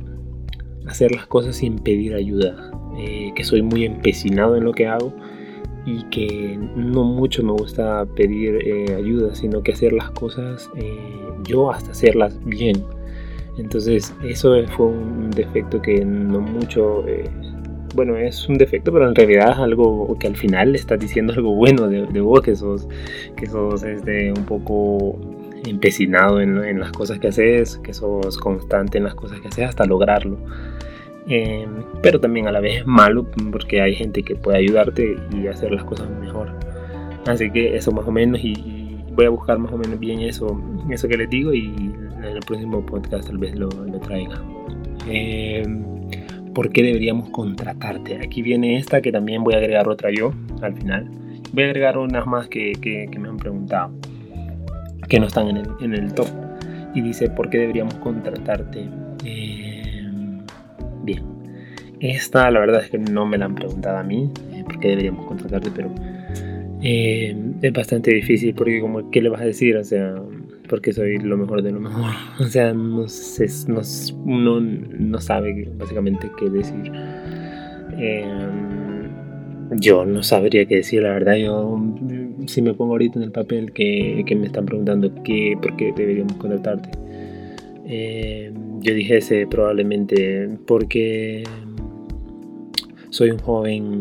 hacer 0.91 1.13
las 1.13 1.27
cosas 1.27 1.57
sin 1.57 1.79
pedir 1.79 2.15
ayuda. 2.15 2.71
Eh, 2.99 3.33
que 3.35 3.45
soy 3.45 3.63
muy 3.63 3.85
empecinado 3.85 4.57
en 4.57 4.65
lo 4.65 4.73
que 4.73 4.87
hago 4.87 5.15
y 5.87 6.03
que 6.11 6.59
no 6.77 7.05
mucho 7.05 7.43
me 7.43 7.53
gusta 7.53 8.05
pedir 8.15 8.59
ayuda, 8.95 9.35
sino 9.35 9.63
que 9.63 9.73
hacer 9.73 9.93
las 9.93 10.11
cosas 10.11 10.71
yo 11.45 11.71
hasta 11.71 11.93
hacerlas 11.93 12.39
bien. 12.45 12.85
Entonces, 13.57 14.15
eso 14.23 14.55
fue 14.77 14.87
un 14.87 15.31
defecto 15.31 15.81
que 15.81 16.05
no 16.05 16.41
mucho 16.41 17.05
bueno, 17.95 18.17
es 18.17 18.49
un 18.49 18.59
defecto, 18.59 18.93
pero 18.93 19.09
en 19.09 19.15
realidad 19.15 19.53
es 19.53 19.59
algo 19.59 20.17
que 20.19 20.27
al 20.27 20.37
final 20.37 20.73
le 20.73 20.79
estás 20.79 20.99
diciendo 20.99 21.33
algo 21.33 21.55
bueno 21.55 21.89
de, 21.89 22.21
vos, 22.21 22.41
que 22.43 22.55
sos, 22.55 22.89
que 23.37 23.47
sos 23.47 23.83
este, 23.83 24.33
un 24.33 24.45
poco 24.45 25.19
empecinado 25.67 26.41
en, 26.41 26.79
las 26.79 26.93
cosas 26.93 27.19
que 27.19 27.29
haces, 27.29 27.79
que 27.79 27.93
sos 27.93 28.39
constante 28.39 28.99
en 28.99 29.05
las 29.05 29.15
cosas 29.15 29.41
que 29.41 29.49
haces 29.49 29.69
hasta 29.69 29.85
lograrlo. 29.85 30.39
Eh, 31.31 31.65
pero 32.03 32.19
también 32.19 32.49
a 32.49 32.53
la 32.53 32.61
vez 32.61 32.79
es 32.79 32.87
malo 32.87 33.25
porque 33.53 33.81
hay 33.81 33.95
gente 33.95 34.23
que 34.23 34.35
puede 34.35 34.59
ayudarte 34.59 35.17
y 35.33 35.47
hacer 35.47 35.71
las 35.71 35.85
cosas 35.85 36.11
mejor. 36.21 36.53
Así 37.27 37.51
que 37.51 37.77
eso 37.77 37.93
más 37.93 38.07
o 38.07 38.13
menos 38.13 38.41
y, 38.43 38.99
voy 39.15 39.27
a 39.27 39.31
buscar 39.31 39.59
más 39.59 39.73
o 39.73 39.79
menos 39.79 39.99
bien 39.99 40.21
eso, 40.21 40.61
eso 40.91 41.09
que 41.09 41.17
les 41.17 41.29
digo 41.31 41.53
y 41.53 41.67
en 42.17 42.25
el 42.25 42.41
próximo 42.41 42.85
podcast 42.85 43.27
tal 43.27 43.39
vez 43.39 43.55
lo, 43.55 43.69
traiga. 44.01 44.43
Eh, 45.09 45.65
¿por 46.55 46.71
qué 46.71 46.83
deberíamos 46.83 47.31
contratarte? 47.31 48.17
Aquí 48.17 48.43
viene 48.43 48.77
esta 48.77 49.01
que 49.01 49.13
también 49.13 49.45
voy 49.45 49.55
a 49.55 49.59
agregar 49.59 49.89
otra 49.89 50.11
yo 50.11 50.33
al 50.63 50.75
final. 50.75 51.09
Voy 51.53 51.65
a 51.65 51.67
agregar 51.67 51.99
unas 51.99 52.27
más 52.27 52.49
que, 52.49 52.73
me 53.19 53.29
han 53.29 53.37
preguntado, 53.37 53.93
que 55.09 55.21
no 55.21 55.27
están 55.27 55.49
en 55.81 55.95
el, 55.95 56.15
top. 56.15 56.29
Y 56.95 57.03
dice, 57.03 57.29
¿por 57.29 57.51
qué 57.51 57.59
deberíamos 57.59 57.95
contratarte? 57.95 58.89
Eh, 59.25 59.70
esta 62.01 62.51
la 62.51 62.61
verdad 62.61 62.83
es 62.83 62.91
que 62.91 62.99
no 62.99 63.27
me 63.27 63.39
la 63.39 63.45
han 63.47 63.55
preguntado 63.55 63.99
a 63.99 64.03
mí, 64.03 64.31
eh, 64.53 64.65
¿por 64.65 64.81
qué 64.81 64.89
deberíamos 64.89 65.27
contratarte? 65.27 65.71
Pero 65.75 65.95
eh, 66.83 67.37
es 67.61 67.73
bastante 67.73 68.13
difícil 68.13 68.55
porque 68.55 68.81
como, 68.81 69.11
¿qué 69.11 69.21
le 69.21 69.29
vas 69.29 69.43
a 69.43 69.45
decir? 69.45 69.77
O 69.77 69.85
sea, 69.85 70.15
porque 70.69 70.93
soy 70.93 71.19
lo 71.19 71.37
mejor 71.37 71.63
de 71.63 71.73
lo 71.73 71.81
mejor. 71.81 72.13
O 72.41 72.45
sea, 72.45 72.73
no 72.73 73.07
sé, 73.09 73.47
no, 73.69 73.83
uno 74.25 74.61
no 74.61 75.21
sabe 75.21 75.69
básicamente 75.77 76.31
qué 76.39 76.49
decir. 76.49 76.91
Em, 77.99 79.11
yo 79.79 80.07
no 80.07 80.23
sabría 80.23 80.65
qué 80.65 80.77
decir, 80.77 81.03
la 81.03 81.11
verdad. 81.11 81.37
Yo, 81.37 81.79
si 82.47 82.63
me 82.63 82.73
pongo 82.73 82.93
ahorita 82.93 83.19
en 83.19 83.25
el 83.25 83.33
papel 83.33 83.73
que, 83.73 84.25
que 84.27 84.35
me 84.35 84.47
están 84.47 84.65
preguntando 84.65 85.13
qué, 85.23 85.59
por 85.61 85.77
qué 85.77 85.93
deberíamos 85.95 86.35
contratarte, 86.37 86.91
em, 87.85 88.81
yo 88.81 88.95
dijese 88.95 89.47
probablemente 89.47 90.49
porque 90.67 91.45
soy 93.11 93.31
un 93.31 93.39
joven 93.39 94.01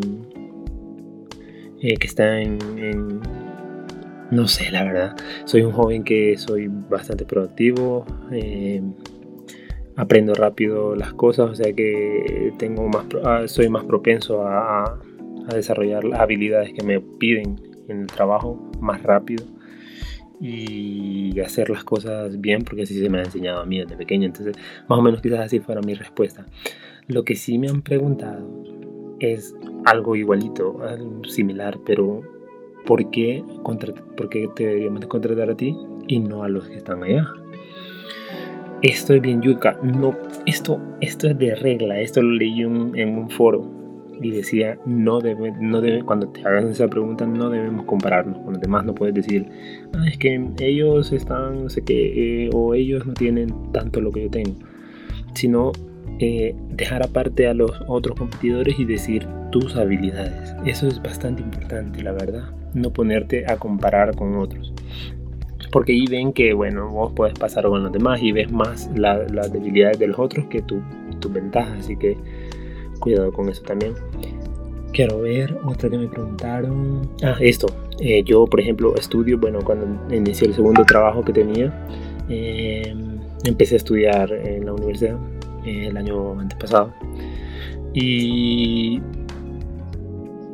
eh, 1.81 1.97
que 1.97 2.07
está 2.07 2.39
en, 2.41 3.21
no 4.31 4.47
sé, 4.47 4.71
la 4.71 4.83
verdad. 4.83 5.15
Soy 5.45 5.61
un 5.63 5.71
joven 5.71 6.03
que 6.03 6.37
soy 6.37 6.67
bastante 6.67 7.25
productivo. 7.25 8.05
Eh, 8.31 8.81
aprendo 9.95 10.33
rápido 10.33 10.95
las 10.95 11.13
cosas, 11.13 11.49
o 11.49 11.55
sea 11.55 11.73
que 11.73 12.53
tengo 12.57 12.87
más, 12.87 13.05
ah, 13.25 13.43
soy 13.47 13.67
más 13.67 13.83
propenso 13.83 14.47
a, 14.47 14.83
a 14.85 15.53
desarrollar 15.53 16.05
las 16.05 16.21
habilidades 16.21 16.71
que 16.71 16.83
me 16.83 17.01
piden 17.01 17.59
en 17.89 18.01
el 18.01 18.07
trabajo 18.07 18.71
más 18.79 19.03
rápido 19.03 19.43
y 20.39 21.37
hacer 21.41 21.69
las 21.69 21.83
cosas 21.83 22.39
bien 22.39 22.61
porque 22.63 22.83
así 22.83 22.97
se 22.97 23.09
me 23.09 23.17
ha 23.19 23.23
enseñado 23.23 23.59
a 23.59 23.65
mí 23.65 23.79
desde 23.79 23.97
pequeño. 23.97 24.27
Entonces, 24.27 24.55
más 24.87 24.99
o 24.99 25.01
menos 25.01 25.21
quizás 25.21 25.39
así 25.39 25.59
fuera 25.59 25.81
mi 25.81 25.95
respuesta. 25.95 26.45
Lo 27.07 27.25
que 27.25 27.35
sí 27.35 27.57
me 27.57 27.67
han 27.67 27.81
preguntado 27.81 28.78
es 29.19 29.55
algo 29.85 30.15
igualito, 30.15 30.79
similar, 31.27 31.77
pero 31.85 32.21
¿por 32.85 33.09
qué, 33.11 33.43
por 33.63 34.29
qué 34.29 34.49
te 34.55 34.67
deberíamos 34.67 35.05
contratar 35.07 35.49
a 35.51 35.55
ti 35.55 35.75
y 36.07 36.19
no 36.19 36.43
a 36.43 36.49
los 36.49 36.67
que 36.67 36.75
están 36.75 37.03
allá? 37.03 37.27
Esto 38.81 39.13
es 39.13 39.21
bien 39.21 39.41
yuca. 39.41 39.77
No, 39.83 40.15
esto, 40.45 40.79
esto 41.01 41.27
es 41.27 41.37
de 41.37 41.53
regla. 41.55 41.99
Esto 41.99 42.21
lo 42.21 42.31
leí 42.31 42.61
en 42.61 43.17
un 43.17 43.29
foro 43.29 43.79
y 44.21 44.31
decía, 44.31 44.77
no 44.85 45.21
debe, 45.21 45.53
no 45.59 45.81
debe, 45.81 46.03
cuando 46.03 46.27
te 46.29 46.41
hagan 46.41 46.67
esa 46.67 46.87
pregunta, 46.87 47.25
no 47.25 47.49
debemos 47.49 47.85
compararnos 47.85 48.39
con 48.39 48.53
los 48.53 48.61
demás, 48.61 48.85
no 48.85 48.93
puedes 48.93 49.15
decir, 49.15 49.47
ah, 49.93 50.05
es 50.07 50.17
que 50.17 50.45
ellos 50.59 51.11
están, 51.11 51.63
no 51.63 51.69
sé 51.69 51.83
qué, 51.83 52.45
eh, 52.45 52.49
o 52.53 52.73
ellos 52.73 53.05
no 53.05 53.13
tienen 53.13 53.53
tanto 53.71 54.01
lo 54.01 54.11
que 54.11 54.23
yo 54.23 54.29
tengo, 54.29 54.55
sino 55.33 55.71
eh, 56.19 56.55
dejar 56.69 57.03
aparte 57.03 57.47
a 57.47 57.53
los 57.53 57.71
otros 57.87 58.17
competidores 58.17 58.79
y 58.79 58.85
decir 58.85 59.27
tus 59.51 59.75
habilidades. 59.75 60.55
Eso 60.65 60.87
es 60.87 61.01
bastante 61.01 61.41
importante, 61.41 62.01
la 62.03 62.11
verdad, 62.11 62.49
no 62.73 62.91
ponerte 62.91 63.45
a 63.49 63.57
comparar 63.57 64.15
con 64.15 64.35
otros. 64.35 64.73
Porque 65.71 65.93
ahí 65.93 66.07
ven 66.07 66.33
que, 66.33 66.53
bueno, 66.53 66.89
vos 66.89 67.13
puedes 67.15 67.37
pasar 67.37 67.65
con 67.65 67.83
los 67.83 67.91
demás 67.91 68.21
y 68.21 68.31
ves 68.31 68.51
más 68.51 68.89
las 68.95 69.53
debilidades 69.53 69.99
de 69.99 70.07
los 70.07 70.17
otros 70.17 70.45
que 70.45 70.61
tu, 70.61 70.81
tu 71.19 71.29
ventaja. 71.29 71.75
Así 71.77 71.95
que 71.95 72.17
cuidado 72.99 73.31
con 73.31 73.49
eso 73.49 73.61
también. 73.63 73.93
Quiero 74.91 75.21
ver 75.21 75.57
otra 75.63 75.89
que 75.89 75.97
me 75.97 76.07
preguntaron. 76.07 77.07
Ah, 77.23 77.35
esto. 77.39 77.67
Eh, 77.99 78.23
yo, 78.23 78.45
por 78.47 78.59
ejemplo, 78.59 78.95
estudio, 78.95 79.37
bueno, 79.37 79.59
cuando 79.63 79.85
inicié 80.13 80.47
el 80.47 80.55
segundo 80.55 80.83
trabajo 80.83 81.23
que 81.23 81.33
tenía, 81.33 81.71
eh, 82.29 82.95
empecé 83.45 83.75
a 83.75 83.77
estudiar 83.77 84.31
en 84.31 84.65
la 84.65 84.73
universidad 84.73 85.17
eh, 85.65 85.87
el 85.87 85.97
año 85.97 86.39
antepasado. 86.39 86.93
Y 87.93 89.01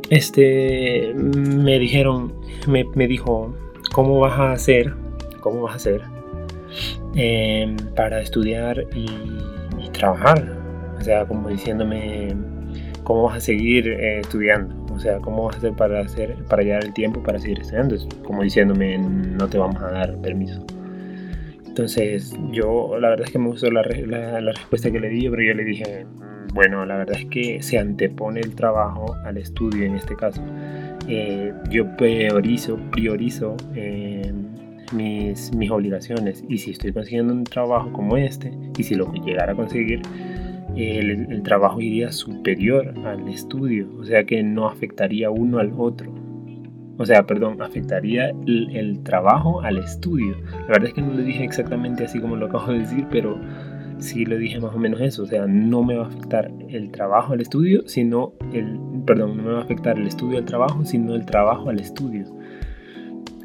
este 0.09 1.13
me 1.15 1.79
dijeron, 1.79 2.33
me, 2.67 2.85
me 2.95 3.07
dijo, 3.07 3.53
¿cómo 3.91 4.19
vas 4.19 4.39
a 4.39 4.51
hacer? 4.51 4.93
¿Cómo 5.41 5.63
vas 5.63 5.73
a 5.73 5.75
hacer 5.75 6.01
para 7.95 8.21
estudiar 8.21 8.85
y, 8.93 9.05
y 9.83 9.89
trabajar? 9.91 10.57
O 10.97 11.01
sea, 11.01 11.25
como 11.25 11.49
diciéndome, 11.49 12.35
¿cómo 13.03 13.23
vas 13.23 13.37
a 13.37 13.39
seguir 13.39 13.87
eh, 13.87 14.19
estudiando? 14.19 14.75
O 14.93 14.99
sea, 14.99 15.19
¿cómo 15.19 15.45
vas 15.45 15.55
a 15.55 15.57
hacer 15.59 15.73
para, 15.73 16.01
hacer 16.01 16.35
para 16.49 16.63
llegar 16.63 16.83
el 16.83 16.93
tiempo 16.93 17.21
para 17.21 17.39
seguir 17.39 17.59
estudiando? 17.59 17.95
Es 17.95 18.07
como 18.25 18.43
diciéndome, 18.43 18.97
no 18.97 19.47
te 19.47 19.57
vamos 19.57 19.81
a 19.81 19.91
dar 19.91 20.17
permiso. 20.17 20.65
Entonces, 21.75 22.33
yo 22.53 22.97
la 23.01 23.09
verdad 23.09 23.25
es 23.25 23.33
que 23.33 23.37
me 23.37 23.49
gustó 23.49 23.69
la, 23.69 23.81
la, 23.81 24.53
respuesta 24.53 24.89
que 24.89 24.97
le 24.97 25.09
di, 25.09 25.29
pero 25.29 25.43
yo 25.43 25.53
le 25.53 25.65
dije, 25.65 26.05
mm, 26.05 26.53
bueno, 26.53 26.85
la 26.85 26.95
verdad 26.95 27.17
es 27.19 27.25
que 27.25 27.61
se 27.61 27.77
antepone 27.77 28.39
el 28.39 28.55
trabajo 28.55 29.13
al 29.25 29.37
estudio 29.37 29.83
en 29.83 29.95
este 29.95 30.15
caso. 30.15 30.41
Eh, 31.09 31.51
yo 31.69 31.85
priorizo, 31.97 32.79
priorizo 32.93 33.57
eh, 33.75 34.31
mis, 34.93 35.53
mis 35.53 35.69
obligaciones 35.69 36.45
y 36.47 36.59
si 36.59 36.71
estoy 36.71 36.93
consiguiendo 36.93 37.33
un 37.33 37.43
trabajo 37.43 37.91
como 37.91 38.15
este 38.15 38.53
y 38.77 38.83
si 38.83 38.95
lo 38.95 39.11
llegara 39.11 39.51
a 39.51 39.55
conseguir, 39.57 40.01
el, 40.77 41.43
trabajo 41.43 41.81
iría 41.81 42.09
superior 42.13 42.93
al 43.05 43.27
estudio, 43.27 43.89
o 43.99 44.05
sea 44.05 44.23
que 44.23 44.41
no 44.43 44.69
afectaría 44.69 45.29
uno 45.29 45.59
al 45.59 45.73
otro. 45.77 46.09
O 46.97 47.05
sea, 47.05 47.25
perdón, 47.25 47.61
afectaría 47.61 48.29
el, 48.47 48.99
trabajo 49.03 49.61
al 49.61 49.77
estudio. 49.77 50.35
La 50.61 50.67
verdad 50.67 50.87
es 50.87 50.93
que 50.93 51.01
no 51.01 51.13
lo 51.13 51.21
dije 51.21 51.43
exactamente 51.43 52.05
así 52.05 52.19
como 52.19 52.35
lo 52.35 52.47
acabo 52.47 52.71
de 52.71 52.79
decir, 52.79 53.05
pero 53.11 53.39
sí 53.99 54.25
lo 54.25 54.37
dije 54.37 54.59
más 54.59 54.73
o 54.73 54.79
menos 54.79 55.01
eso. 55.01 55.23
O 55.23 55.25
sea, 55.25 55.45
no 55.45 55.83
me 55.83 55.95
va 55.95 56.05
a 56.05 56.07
afectar 56.07 56.51
el 56.69 56.91
trabajo 56.91 57.33
al 57.33 57.41
estudio, 57.41 57.83
sino 57.87 58.33
el, 58.53 58.79
perdón, 59.05 59.37
no 59.37 59.43
me 59.43 59.51
va 59.51 59.59
a 59.59 59.63
afectar 59.63 59.97
el 59.97 60.07
estudio 60.07 60.37
al 60.37 60.45
trabajo, 60.45 60.85
sino 60.85 61.15
el 61.15 61.25
trabajo 61.25 61.69
al 61.69 61.79
estudio. 61.79 62.25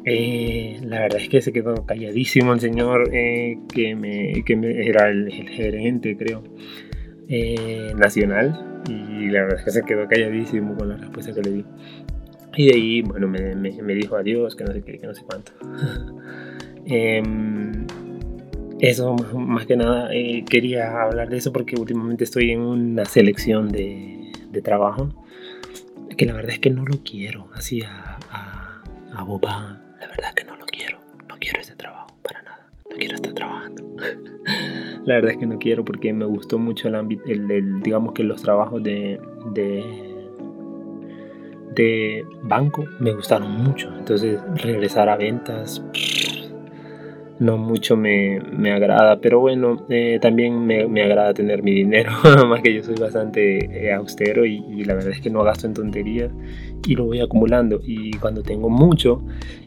Eh, 0.05 0.79
la 0.83 1.01
verdad 1.01 1.21
es 1.21 1.29
que 1.29 1.41
se 1.41 1.53
quedó 1.53 1.85
calladísimo 1.85 2.53
el 2.53 2.59
señor 2.59 3.09
eh, 3.13 3.59
que, 3.71 3.95
me, 3.95 4.43
que 4.45 4.55
me, 4.55 4.87
era 4.87 5.09
el 5.09 5.29
gerente, 5.31 6.17
creo. 6.17 6.43
Eh, 7.33 7.93
nacional 7.95 8.81
y 8.89 9.29
la 9.29 9.43
verdad 9.43 9.59
es 9.59 9.63
que 9.63 9.71
se 9.71 9.83
quedó 9.83 10.05
calladísimo 10.05 10.75
con 10.75 10.89
la 10.89 10.97
respuesta 10.97 11.33
que 11.33 11.41
le 11.41 11.51
di. 11.51 11.65
Y 12.55 12.67
de 12.67 12.73
ahí, 12.75 13.01
bueno, 13.01 13.27
me, 13.27 13.55
me, 13.55 13.93
dijo 13.93 14.15
adiós, 14.15 14.55
que 14.55 14.63
no 14.63 14.73
sé 14.73 14.81
qué, 14.83 14.99
que 14.99 15.07
no 15.07 15.13
sé 15.13 15.23
cuánto. 15.23 15.51
Em, 16.83 17.85
eso, 18.79 19.15
más, 19.15 19.67
que 19.67 19.77
nada, 19.77 20.09
eh, 20.11 20.43
quería 20.49 21.03
hablar 21.03 21.29
de 21.29 21.37
eso 21.37 21.53
porque 21.53 21.79
últimamente 21.79 22.23
estoy 22.23 22.49
en 22.49 22.61
una 22.61 23.05
selección 23.05 23.69
de, 23.69 24.31
de, 24.49 24.61
trabajo 24.63 25.13
que 26.17 26.25
la 26.25 26.33
verdad 26.33 26.53
es 26.53 26.59
que 26.59 26.71
no 26.71 26.83
lo 26.83 27.03
quiero, 27.03 27.49
así 27.53 27.83
a, 27.83 28.17
a, 28.31 28.83
a 29.13 29.23
boba. 29.23 29.79
La 29.99 30.07
verdad 30.07 30.33
que 30.35 30.43
no 30.43 30.55
lo 30.57 30.65
quiero, 30.65 30.97
no 31.29 31.35
quiero 31.39 31.61
ese 31.61 31.75
trabajo 31.75 32.07
para 32.23 32.41
nada, 32.41 32.67
no 32.89 32.97
quiero 32.97 33.13
estar 33.13 33.33
trabajando. 33.33 33.83
la 35.05 35.15
verdad 35.15 35.31
es 35.31 35.37
que 35.37 35.45
no 35.45 35.59
quiero 35.59 35.85
porque 35.85 36.13
me 36.13 36.25
gustó 36.25 36.57
mucho 36.57 36.87
el 36.87 36.95
ámbito, 36.95 37.23
el, 37.25 37.81
digamos 37.81 38.13
que 38.13 38.23
los 38.23 38.41
trabajos 38.41 38.83
de, 38.83 39.19
de, 39.53 40.10
de 41.75 42.25
banco 42.43 42.85
me 42.99 43.13
gustaron 43.13 43.51
mucho. 43.51 43.89
Entonces 43.97 44.39
regresar 44.55 45.09
a 45.09 45.17
ventas 45.17 45.81
no 47.41 47.57
mucho 47.57 47.97
me, 47.97 48.39
me 48.39 48.71
agrada, 48.71 49.19
pero 49.19 49.39
bueno, 49.39 49.83
eh, 49.89 50.19
también 50.21 50.63
me, 50.63 50.87
me, 50.87 51.01
agrada 51.01 51.33
tener 51.33 51.63
mi 51.63 51.71
dinero, 51.71 52.11
más 52.47 52.61
que 52.61 52.71
yo 52.71 52.83
soy 52.83 52.93
bastante 52.93 53.85
eh, 53.87 53.91
austero 53.91 54.45
y, 54.45 54.83
la 54.83 54.93
verdad 54.93 55.13
es 55.13 55.21
que 55.21 55.31
no 55.31 55.43
gasto 55.43 55.65
en 55.65 55.73
tonterías 55.73 56.31
y 56.87 56.93
lo 56.93 57.05
voy 57.05 57.19
acumulando 57.19 57.81
y 57.83 58.11
cuando 58.13 58.43
tengo 58.43 58.69
mucho, 58.69 59.23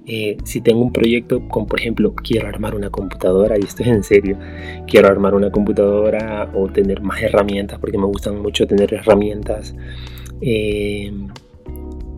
eh, 0.07 0.37
si 0.45 0.61
tengo 0.61 0.83
un 0.83 0.93
proyecto 0.93 1.49
como 1.49 1.67
por 1.67 1.81
ejemplo 1.81 2.15
quiero 2.15 2.47
armar 2.47 2.77
una 2.77 2.91
computadora 2.91 3.59
y 3.59 3.63
esto 3.63 3.83
es 3.83 3.89
en 3.89 4.05
serio, 4.05 4.39
quiero 4.87 5.09
armar 5.09 5.35
una 5.35 5.51
computadora 5.51 6.49
o 6.55 6.69
tener 6.69 7.01
más 7.01 7.23
herramientas 7.23 7.81
porque 7.81 7.99
me 7.99 8.07
gustan 8.07 8.41
mucho 8.41 8.69
tener 8.69 8.95
herramientas 8.95 9.75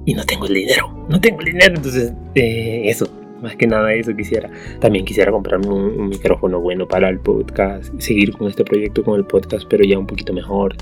y 0.07 0.15
no 0.15 0.25
tengo 0.25 0.47
el 0.47 0.55
dinero, 0.55 1.07
no 1.09 1.21
tengo 1.21 1.41
el 1.41 1.47
dinero, 1.47 1.75
entonces 1.77 2.15
eso 2.35 3.07
más 3.41 3.57
que 3.57 3.67
nada 3.67 3.93
eso 3.93 4.15
quisiera. 4.17 4.51
También 4.81 5.05
quisiera 5.05 5.31
comprarme 5.31 5.69
un, 5.69 6.09
micrófono 6.09 6.61
bueno 6.61 6.87
para 6.87 7.09
el 7.09 7.21
podcast, 7.21 7.93
seguir 7.99 8.33
con 8.33 8.49
este 8.49 8.65
proyecto 8.65 9.05
con 9.05 9.17
el 9.19 9.27
podcast, 9.27 9.67
pero 9.69 9.85
ya 9.85 9.99
un 9.99 10.07
poquito 10.07 10.33
mejor. 10.33 10.77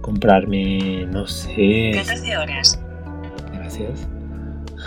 Comprarme, 0.00 1.06
no 1.10 1.26
sé. 1.26 1.92
14 1.94 2.36
horas. 2.36 2.80
Gracias. 3.52 4.08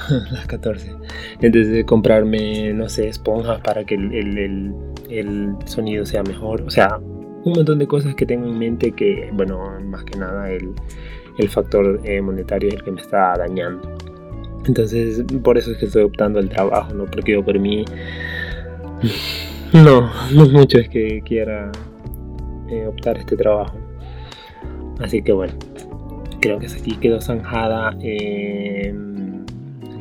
Las 0.31 0.47
14. 0.47 0.95
Entonces, 1.41 1.85
comprarme, 1.85 2.73
no 2.73 2.89
sé, 2.89 3.09
esponjas 3.09 3.59
para 3.61 3.83
que 3.83 3.95
el, 3.95 4.13
el, 4.13 4.73
el, 5.09 5.55
sonido 5.65 6.05
sea 6.05 6.23
mejor. 6.23 6.61
O 6.61 6.69
sea, 6.69 6.97
un 6.97 7.53
montón 7.53 7.79
de 7.79 7.87
cosas 7.87 8.15
que 8.15 8.25
tengo 8.25 8.47
en 8.47 8.57
mente 8.57 8.93
que, 8.93 9.29
bueno, 9.33 9.79
más 9.83 10.03
que 10.05 10.17
nada 10.17 10.49
el, 10.49 10.73
el 11.37 11.49
factor 11.49 11.99
eh, 12.03 12.21
monetario 12.21 12.69
es 12.69 12.75
el 12.75 12.83
que 12.83 12.91
me 12.91 13.01
está 13.01 13.35
dañando. 13.37 13.95
Entonces, 14.65 15.23
por 15.43 15.57
eso 15.57 15.71
es 15.71 15.77
que 15.77 15.85
estoy 15.85 16.03
optando 16.03 16.39
al 16.39 16.49
trabajo, 16.49 16.93
¿no? 16.93 17.05
Porque 17.05 17.33
yo 17.33 17.43
por 17.43 17.57
mí, 17.57 17.83
no, 19.73 20.11
no 20.33 20.45
mucho 20.49 20.77
es 20.77 20.89
que 20.89 21.21
quiera 21.25 21.71
eh, 22.69 22.85
optar 22.87 23.17
este 23.17 23.35
trabajo. 23.35 23.77
Así 24.99 25.23
que 25.23 25.31
bueno, 25.31 25.53
creo 26.39 26.59
que 26.59 26.67
aquí 26.67 26.95
quedó 26.97 27.19
zanjada 27.21 27.95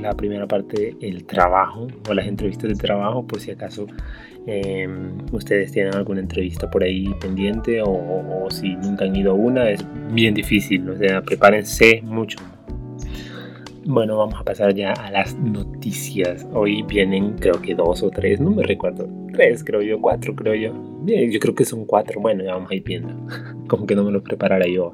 la 0.00 0.14
primera 0.14 0.46
parte 0.46 0.96
del 1.00 1.24
trabajo 1.24 1.86
o 2.08 2.14
las 2.14 2.26
entrevistas 2.26 2.70
de 2.70 2.76
trabajo, 2.76 3.26
por 3.26 3.40
si 3.40 3.50
acaso 3.50 3.86
em, 4.50 5.18
ustedes 5.32 5.72
tienen 5.72 5.94
alguna 5.94 6.20
entrevista 6.20 6.70
por 6.70 6.82
ahí 6.82 7.06
pendiente 7.20 7.82
o, 7.82 7.90
o 7.90 8.50
si 8.50 8.76
nunca 8.76 9.04
han 9.04 9.16
ido 9.16 9.32
a 9.32 9.34
una, 9.34 9.70
es 9.70 9.84
bien 10.12 10.34
difícil, 10.34 10.88
o 10.88 10.96
sea, 10.96 11.22
prepárense 11.22 12.02
mucho 12.02 12.38
bueno, 13.84 14.18
vamos 14.18 14.38
a 14.38 14.44
pasar 14.44 14.74
ya 14.74 14.92
a 14.92 15.10
las 15.10 15.36
noticias. 15.36 16.46
Hoy 16.52 16.82
vienen 16.82 17.36
creo 17.38 17.60
que 17.60 17.74
dos 17.74 18.02
o 18.02 18.10
tres, 18.10 18.40
no 18.40 18.50
me 18.50 18.62
recuerdo. 18.62 19.08
Tres 19.32 19.64
creo 19.64 19.82
yo, 19.82 20.00
cuatro 20.00 20.34
creo 20.34 20.54
yo. 20.54 20.74
Yo 21.06 21.40
creo 21.40 21.54
que 21.54 21.64
son 21.64 21.86
cuatro. 21.86 22.20
Bueno, 22.20 22.44
ya 22.44 22.54
vamos 22.54 22.70
a 22.70 22.74
ir 22.74 22.84
viendo. 22.84 23.14
Como 23.68 23.86
que 23.86 23.96
no 23.96 24.04
me 24.04 24.12
lo 24.12 24.22
preparara 24.22 24.66
yo. 24.66 24.92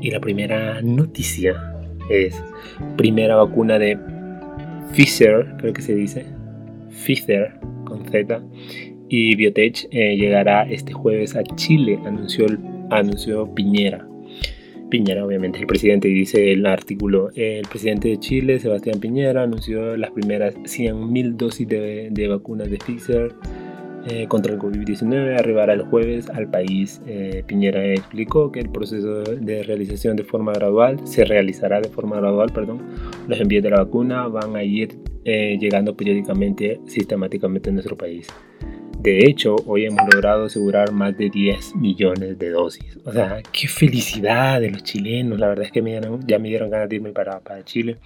Y 0.00 0.10
la 0.10 0.20
primera 0.20 0.82
noticia 0.82 1.54
es 2.10 2.42
primera 2.96 3.36
vacuna 3.36 3.78
de 3.78 3.98
Pfizer, 4.92 5.54
creo 5.58 5.72
que 5.72 5.82
se 5.82 5.94
dice, 5.94 6.26
Pfizer 6.90 7.58
con 7.84 8.04
Z, 8.06 8.42
y 9.08 9.34
Biotech 9.34 9.88
eh, 9.90 10.16
llegará 10.16 10.62
este 10.62 10.92
jueves 10.92 11.34
a 11.36 11.42
Chile, 11.42 11.98
anunció, 12.04 12.46
anunció 12.90 13.52
Piñera. 13.54 14.06
Piñera, 14.88 15.24
obviamente, 15.24 15.60
el 15.60 15.66
presidente, 15.66 16.08
dice 16.08 16.52
el 16.52 16.66
artículo, 16.66 17.30
el 17.34 17.66
presidente 17.68 18.08
de 18.08 18.18
Chile, 18.18 18.58
Sebastián 18.58 18.98
Piñera, 19.00 19.44
anunció 19.44 19.96
las 19.96 20.10
primeras 20.10 20.54
100.000 20.56 21.36
dosis 21.36 21.68
de, 21.68 22.08
de 22.10 22.28
vacunas 22.28 22.70
de 22.70 22.78
Pfizer 22.78 23.32
eh, 24.06 24.26
contra 24.28 24.54
el 24.54 24.58
COVID-19 24.58 25.38
arribará 25.38 25.74
el 25.74 25.82
jueves 25.82 26.30
al 26.30 26.48
país. 26.48 27.02
Eh, 27.06 27.44
Piñera 27.46 27.84
explicó 27.84 28.50
que 28.50 28.60
el 28.60 28.70
proceso 28.70 29.22
de 29.22 29.62
realización 29.62 30.16
de 30.16 30.24
forma 30.24 30.52
gradual 30.52 31.06
se 31.06 31.24
realizará 31.24 31.80
de 31.80 31.88
forma 31.88 32.16
gradual, 32.16 32.50
perdón. 32.52 32.80
Los 33.28 33.38
envíos 33.40 33.62
de 33.62 33.70
la 33.70 33.84
vacuna 33.84 34.26
van 34.28 34.56
a 34.56 34.64
ir 34.64 34.98
eh, 35.24 35.58
llegando 35.60 35.94
periódicamente, 35.96 36.80
sistemáticamente 36.86 37.68
en 37.68 37.76
nuestro 37.76 37.96
país. 37.96 38.28
De 39.02 39.20
hecho, 39.20 39.56
hoy 39.64 39.86
hemos 39.86 40.02
logrado 40.12 40.44
asegurar 40.44 40.92
más 40.92 41.16
de 41.16 41.30
10 41.30 41.76
millones 41.76 42.38
de 42.38 42.50
dosis. 42.50 42.98
O 43.06 43.12
sea, 43.12 43.40
qué 43.50 43.66
felicidad 43.66 44.60
de 44.60 44.70
los 44.70 44.82
chilenos. 44.82 45.40
La 45.40 45.48
verdad 45.48 45.64
es 45.64 45.72
que 45.72 45.80
me 45.80 45.98
ya 46.26 46.38
me 46.38 46.48
dieron 46.48 46.68
ganas 46.68 46.86
de 46.90 46.96
irme 46.96 47.12
para, 47.12 47.40
para 47.40 47.64
Chile. 47.64 47.96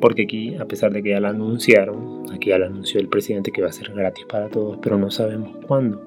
Porque 0.00 0.22
aquí, 0.22 0.54
a 0.54 0.64
pesar 0.66 0.92
de 0.92 1.02
que 1.02 1.10
ya 1.10 1.20
lo 1.20 1.26
anunciaron, 1.26 2.32
aquí 2.32 2.50
ya 2.50 2.58
lo 2.58 2.66
anunció 2.66 3.00
el 3.00 3.08
presidente 3.08 3.50
que 3.50 3.60
va 3.60 3.70
a 3.70 3.72
ser 3.72 3.92
gratis 3.92 4.24
para 4.28 4.48
todos, 4.48 4.78
pero 4.80 4.98
no 4.98 5.10
sabemos 5.10 5.50
cuándo. 5.66 6.00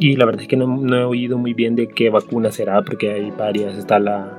Y 0.00 0.16
la 0.16 0.24
verdad 0.24 0.42
es 0.42 0.48
que 0.48 0.56
no, 0.56 0.66
no 0.66 0.96
he 0.96 1.04
oído 1.04 1.38
muy 1.38 1.54
bien 1.54 1.76
de 1.76 1.86
qué 1.86 2.10
vacuna 2.10 2.50
será, 2.50 2.82
porque 2.82 3.12
hay 3.12 3.30
varias. 3.30 3.78
Está 3.78 4.00
la, 4.00 4.36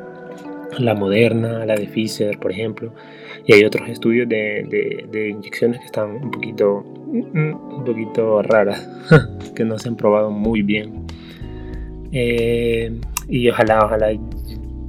la 0.77 0.93
Moderna, 0.93 1.65
la 1.65 1.75
de 1.75 1.85
Pfizer, 1.85 2.37
por 2.37 2.51
ejemplo. 2.51 2.93
Y 3.45 3.53
hay 3.53 3.63
otros 3.63 3.89
estudios 3.89 4.29
de, 4.29 5.07
de, 5.11 5.29
inyecciones 5.29 5.79
que 5.79 5.85
están 5.85 6.11
un 6.11 6.31
poquito, 6.31 6.83
un 7.07 7.83
poquito 7.85 8.41
raras, 8.43 8.87
que 9.55 9.65
no 9.65 9.77
se 9.79 9.89
han 9.89 9.95
probado 9.95 10.29
muy 10.29 10.61
bien. 10.61 11.05
Eh, 12.11 12.91
y 13.27 13.49
ojalá, 13.49 13.85
ojalá 13.85 14.11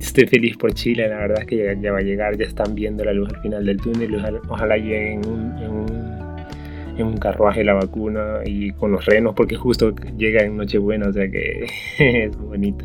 esté 0.01 0.27
feliz 0.27 0.57
por 0.57 0.73
Chile, 0.75 1.09
la 1.09 1.19
verdad 1.19 1.41
es 1.41 1.47
que 1.47 1.79
ya, 1.81 1.93
va 1.93 1.99
a 1.99 2.03
llegar, 2.03 2.37
ya 2.37 2.45
están 2.45 2.75
viendo 2.75 3.05
la 3.05 3.13
luz 3.13 3.29
al 3.33 3.41
final 3.41 3.65
del 3.65 3.77
túnel, 3.79 4.17
ojalá, 4.17 4.41
ojalá 4.49 4.77
llegue 4.77 5.13
en 5.13 5.27
un, 5.27 5.59
en, 5.59 5.71
un, 5.71 6.97
en 6.99 7.07
un, 7.07 7.17
carruaje 7.19 7.63
la 7.63 7.75
vacuna 7.75 8.41
y 8.45 8.73
con 8.73 8.91
los 8.91 9.07
renos, 9.07 9.35
porque 9.35 9.57
justo 9.57 9.95
llega 10.17 10.43
en 10.43 10.57
Nochebuena, 10.57 11.09
o 11.09 11.13
sea 11.13 11.31
que 11.31 11.67
es 11.99 12.37
bonito. 12.37 12.85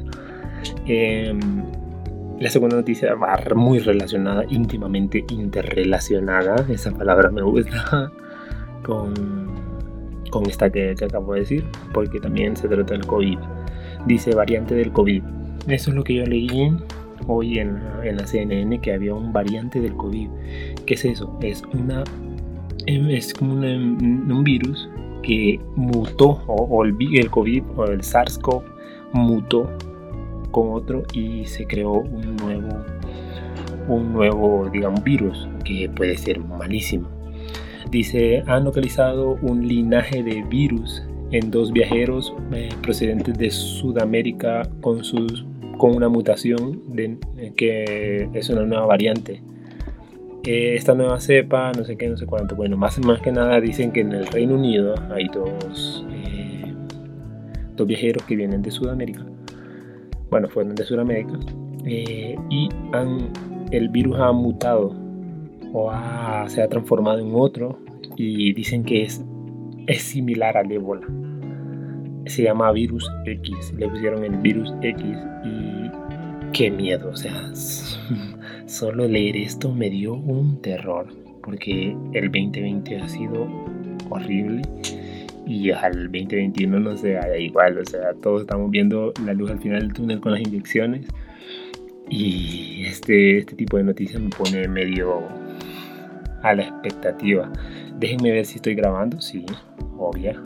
Eh, 0.88 1.34
la 2.40 2.50
segunda 2.50 2.76
noticia 2.76 3.16
va 3.16 3.40
muy 3.56 3.80
relacionada, 3.80 4.44
íntimamente 4.50 5.26
interrelacionada, 5.30 6.66
esa 6.70 6.92
palabra 6.92 7.32
me 7.32 7.42
gusta, 7.42 8.12
con, 8.84 9.14
con 10.30 10.46
esta 10.46 10.70
que, 10.70 10.96
acabo 11.04 11.34
de 11.34 11.40
decir, 11.40 11.66
porque 11.94 12.20
también 12.20 12.56
se 12.56 12.68
trata 12.68 12.94
del 12.94 13.06
COVID. 13.06 13.40
Dice 14.06 14.36
variante 14.36 14.76
del 14.76 14.92
COVID. 14.92 15.24
Eso 15.68 15.90
es 15.90 15.96
lo 15.96 16.04
que 16.04 16.16
yo 16.16 16.26
leí 16.26 16.72
hoy 17.28 17.58
en, 17.58 17.82
en 18.04 18.18
la 18.18 18.28
CNN, 18.28 18.80
que 18.82 18.94
había 18.94 19.16
un 19.16 19.34
variante 19.34 19.82
del 19.82 19.96
COVID. 19.96 20.30
¿Qué 20.86 20.94
es 20.94 21.06
eso? 21.06 21.38
Es, 21.42 21.64
una, 21.74 22.04
es 22.86 23.34
como 23.34 23.54
un 23.54 24.44
virus 24.44 24.88
que 25.24 25.60
mutó, 25.76 26.44
o, 26.46 26.54
o 26.54 26.86
el, 26.86 26.96
el 27.16 27.30
COVID 27.32 27.64
o 27.76 27.86
el 27.86 28.02
SARS-CoV 28.02 28.62
mutó 29.14 29.70
con 30.58 30.74
otro 30.74 31.04
y 31.14 31.46
se 31.46 31.68
creó 31.68 31.92
un 31.92 32.36
nuevo, 32.38 32.84
un 33.88 34.12
nuevo, 34.12 34.68
digamos, 34.74 35.04
virus 35.04 35.48
que 35.64 35.88
puede 35.88 36.18
ser 36.18 36.40
malísimo. 36.40 37.08
Dice, 37.92 38.44
han 38.48 38.64
localizado 38.64 39.38
un 39.44 39.68
linaje 39.68 40.24
de 40.24 40.42
virus 40.50 41.04
en 41.30 41.52
dos 41.52 41.72
viajeros 41.72 42.34
eh, 42.54 42.70
procedentes 42.82 43.38
de 43.38 43.52
Sudamérica 43.52 44.68
con, 44.82 45.04
sus, 45.04 45.46
con 45.78 45.96
una 45.96 46.10
mutación 46.10 46.82
de, 46.88 47.20
que 47.56 48.28
es 48.34 48.50
una 48.50 48.64
nueva 48.64 48.88
variante. 48.88 49.44
Eh, 50.44 50.74
esta 50.74 50.96
nueva 50.96 51.20
cepa, 51.20 51.72
no 51.74 51.84
sé 51.86 51.98
qué, 51.98 52.08
no 52.08 52.18
sé 52.18 52.26
cuánto. 52.26 52.56
Bueno, 52.56 52.78
más, 52.78 52.98
más 53.06 53.22
que 53.22 53.32
nada 53.32 53.62
dicen 53.62 53.92
que 53.92 54.00
en 54.00 54.12
el 54.12 54.26
Reino 54.26 54.56
Unido 54.56 54.96
hay 55.14 55.28
dos, 55.28 56.04
eh, 56.12 56.74
dos 57.76 57.86
viajeros 57.86 58.24
que 58.24 58.36
vienen 58.36 58.64
de 58.64 58.72
Sudamérica 58.72 59.24
bueno, 60.30 60.48
fueron 60.50 60.76
de 60.76 60.84
Sudamérica, 60.84 61.40
eh, 61.86 62.36
y 62.50 62.70
han, 62.94 63.32
el 63.72 63.90
virus 63.90 64.18
ha 64.20 64.32
mutado 64.32 64.94
o 65.74 65.92
se 66.48 66.62
ha 66.62 66.68
transformado 66.68 67.20
en 67.20 67.32
otro 67.34 67.80
y 68.16 68.54
dicen 68.54 68.84
que 68.84 69.04
es, 69.04 69.24
es 69.88 70.02
similar 70.02 70.58
al 70.58 70.72
ébola. 70.72 71.08
Se 72.26 72.44
llama 72.44 72.72
virus 72.72 73.10
X, 73.26 73.74
le 73.78 73.88
pusieron 73.88 74.24
el 74.24 74.38
virus 74.38 74.74
X 74.82 75.06
y 75.46 75.90
qué 76.52 76.72
miedo, 76.72 77.10
o 77.10 77.16
sea, 77.16 77.52
solo 78.66 79.08
leer 79.08 79.38
esto 79.38 79.72
me 79.74 79.90
dio 79.90 80.14
un 80.14 80.62
terror 80.62 81.08
porque 81.42 81.96
el 82.14 82.26
2020 82.26 82.98
ha 82.98 83.08
sido 83.08 83.48
horrible 84.10 84.62
y 85.48 85.72
al 85.72 86.12
2021 86.12 86.80
no 86.80 86.98
se 86.98 87.20
igual, 87.40 87.78
o 87.80 87.86
sea, 87.86 88.14
todos 88.22 88.42
estamos 88.42 88.70
viendo 88.70 89.14
la 89.26 89.34
luz 89.34 89.50
al 89.50 89.60
final 89.60 89.80
del 89.80 89.94
túnel 89.94 90.20
con 90.20 90.34
las 90.34 90.42
inyecciones 90.42 91.08
y 92.10 92.84
este, 92.86 93.40
este 93.40 93.56
tipo 93.56 93.78
de 93.78 93.84
noticias 93.84 94.22
me 94.22 94.30
pone 94.30 94.68
medio 94.68 95.24
a 96.44 96.54
la 96.54 96.64
expectativa. 96.64 97.52
Déjenme 97.98 98.32
ver 98.32 98.46
si 98.46 98.58
estoy 98.58 98.76
grabando, 98.76 99.20
sí, 99.22 99.46
obvia. 99.98 100.40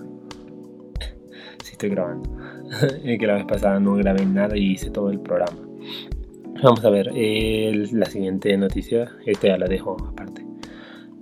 si 1.63 1.71
estoy 1.71 1.89
grabando. 1.89 2.29
que 3.03 3.27
la 3.27 3.35
vez 3.35 3.45
pasada 3.45 3.79
no 3.79 3.95
grabé 3.95 4.25
nada 4.25 4.55
y 4.55 4.73
hice 4.73 4.91
todo 4.91 5.09
el 5.09 5.19
programa. 5.19 5.57
Vamos 6.63 6.85
a 6.85 6.91
ver, 6.91 7.11
la 7.11 8.05
siguiente 8.05 8.55
noticia, 8.55 9.11
esta 9.25 9.47
ya 9.47 9.57
la 9.57 9.67
dejo 9.67 9.97
aparte. 10.09 10.30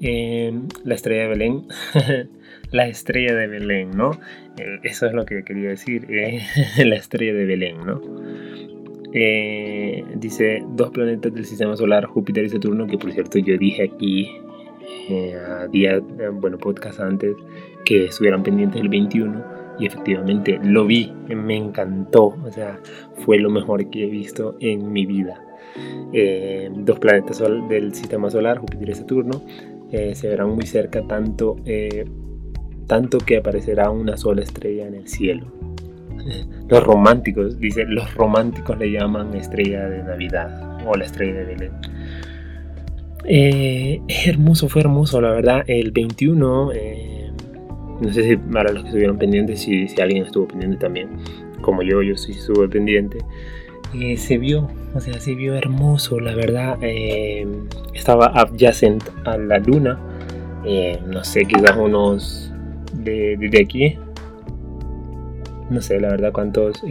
La 0.01 0.95
estrella 0.95 1.23
de 1.23 1.27
Belén 1.27 1.67
la 2.71 2.87
estrella 2.87 3.35
de 3.35 3.47
Belén, 3.47 3.91
¿no? 3.91 4.11
Eh, 4.57 4.79
eso 4.83 5.07
es 5.07 5.13
lo 5.13 5.25
que 5.25 5.43
quería 5.43 5.69
decir, 5.69 6.05
eh, 6.09 6.41
la 6.85 6.95
estrella 6.95 7.33
de 7.33 7.45
Belén, 7.45 7.77
¿no? 7.85 8.01
Eh, 9.11 10.03
dice 10.15 10.63
dos 10.75 10.91
planetas 10.91 11.33
del 11.33 11.45
sistema 11.45 11.75
solar, 11.75 12.05
Júpiter 12.05 12.45
y 12.45 12.49
Saturno, 12.49 12.85
que 12.85 12.97
por 12.97 13.11
cierto 13.11 13.39
yo 13.39 13.57
dije 13.57 13.83
aquí 13.83 14.29
a 15.09 15.67
día, 15.67 15.99
bueno, 16.33 16.59
podcast 16.59 16.99
antes, 16.99 17.35
que 17.83 18.05
estuvieran 18.05 18.43
pendientes 18.43 18.79
el 18.79 18.89
21 18.89 19.43
y 19.79 19.87
efectivamente 19.87 20.59
lo 20.63 20.85
vi, 20.85 21.11
me 21.27 21.55
encantó, 21.55 22.35
o 22.43 22.51
sea, 22.51 22.79
fue 23.25 23.39
lo 23.39 23.49
mejor 23.49 23.89
que 23.89 24.03
he 24.05 24.09
visto 24.09 24.55
en 24.59 24.91
mi 24.91 25.07
vida. 25.07 25.41
dos 26.75 26.99
planetas 26.99 27.41
del 27.69 27.95
sistema 27.95 28.29
solar, 28.29 28.59
Júpiter 28.59 28.89
y 28.89 28.95
Saturno, 28.95 29.41
se 29.91 30.27
verán 30.27 30.51
muy 30.51 30.65
cerca 30.65 31.01
tanto 31.07 31.57
tanto 32.89 33.19
que 33.19 33.37
aparecerá 33.37 33.91
una 33.91 34.17
sola 34.17 34.41
estrella 34.41 34.87
en 34.87 34.95
el 34.95 35.07
cielo. 35.07 35.45
Los 36.67 36.83
románticos, 36.83 37.59
dice, 37.59 37.85
los 37.85 38.13
románticos 38.15 38.77
le 38.77 38.91
llaman 38.91 39.33
estrella 39.35 39.87
de 39.87 40.03
Navidad 40.03 40.79
o 40.85 40.95
la 40.95 41.05
estrella 41.05 41.33
de 41.33 41.45
Belén. 41.45 41.71
Eh, 43.25 44.01
hermoso, 44.25 44.69
fue 44.69 44.81
hermoso, 44.81 45.21
la 45.21 45.31
verdad. 45.31 45.63
El 45.67 45.91
21, 45.91 46.71
eh, 46.73 47.31
no 48.01 48.13
sé 48.13 48.23
si 48.23 48.37
para 48.37 48.71
los 48.71 48.83
que 48.83 48.89
estuvieron 48.89 49.17
pendientes, 49.17 49.61
si, 49.61 49.87
si 49.87 50.01
alguien 50.01 50.25
estuvo 50.25 50.47
pendiente 50.47 50.77
también, 50.77 51.09
como 51.61 51.81
yo, 51.81 52.01
yo 52.01 52.15
sí 52.17 52.33
estuve 52.33 52.67
pendiente. 52.67 53.17
Eh, 53.93 54.17
se 54.17 54.37
vio, 54.37 54.69
o 54.93 54.99
sea, 54.99 55.19
se 55.19 55.35
vio 55.35 55.55
hermoso, 55.55 56.19
la 56.19 56.35
verdad. 56.35 56.77
estaba 57.93 58.27
adyacent 58.39 59.03
a 59.25 59.37
la 59.37 59.59
luna, 59.59 59.99
no 61.07 61.23
sé, 61.23 61.45
quizás 61.45 61.75
unos 61.75 62.53
de, 62.93 63.59
aquí. 63.61 63.97
No 65.69 65.81
sé, 65.81 65.99
la 65.99 66.09
verdad, 66.09 66.31
cuántos. 66.31 66.81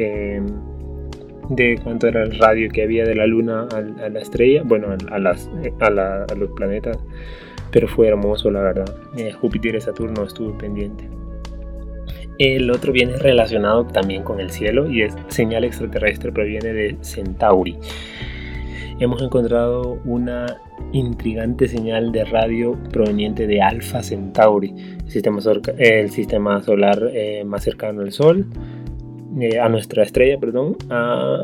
De 1.49 1.81
cuánto 1.83 2.09
era 2.09 2.23
el 2.25 2.39
radio 2.39 2.69
que 2.71 2.83
había 2.83 3.05
de 3.05 3.15
la 3.15 3.27
luna 3.27 3.67
a, 3.73 4.09
la 4.09 4.21
estrella, 4.21 4.63
bueno, 4.65 4.89
a, 5.11 5.19
las, 5.19 5.49
a, 5.81 6.35
los 6.35 6.51
planetas, 6.51 6.99
pero 7.71 7.89
fue 7.89 8.09
hermoso, 8.09 8.51
la 8.51 8.61
verdad. 8.61 8.95
Eh, 9.17 9.33
Júpiter 9.33 9.75
y 9.75 9.81
Saturno 9.81 10.25
estuvo 10.25 10.57
pendiente. 10.59 11.09
El 12.39 12.71
otro 12.71 12.93
viene 12.93 13.17
relacionado 13.17 13.85
también 13.87 14.23
con 14.23 14.41
el 14.41 14.51
cielo 14.51 14.91
y 14.91 15.03
es 15.03 15.15
señal 15.29 15.65
extraterrestre, 15.65 16.33
proviene 16.33 16.73
de 16.73 16.97
Centauri. 17.03 17.77
Hemos 19.01 19.23
encontrado 19.23 20.01
una 20.05 20.61
intrigante 20.93 21.69
señal 21.69 22.13
de 22.13 22.25
radio 22.25 22.79
proveniente 22.93 23.47
de 23.47 23.61
Alpha 23.61 24.03
Centauri, 24.03 24.75
el 25.05 25.11
sistema, 25.11 25.41
el 25.79 26.11
sistema 26.11 26.63
solar 26.63 27.11
eh, 27.13 27.45
más 27.45 27.65
cercano 27.65 28.03
al 28.03 28.13
Sol, 28.13 28.47
eh, 29.41 29.59
a 29.59 29.69
nuestra 29.69 30.03
estrella, 30.03 30.39
perdón, 30.39 30.77
a 30.91 31.43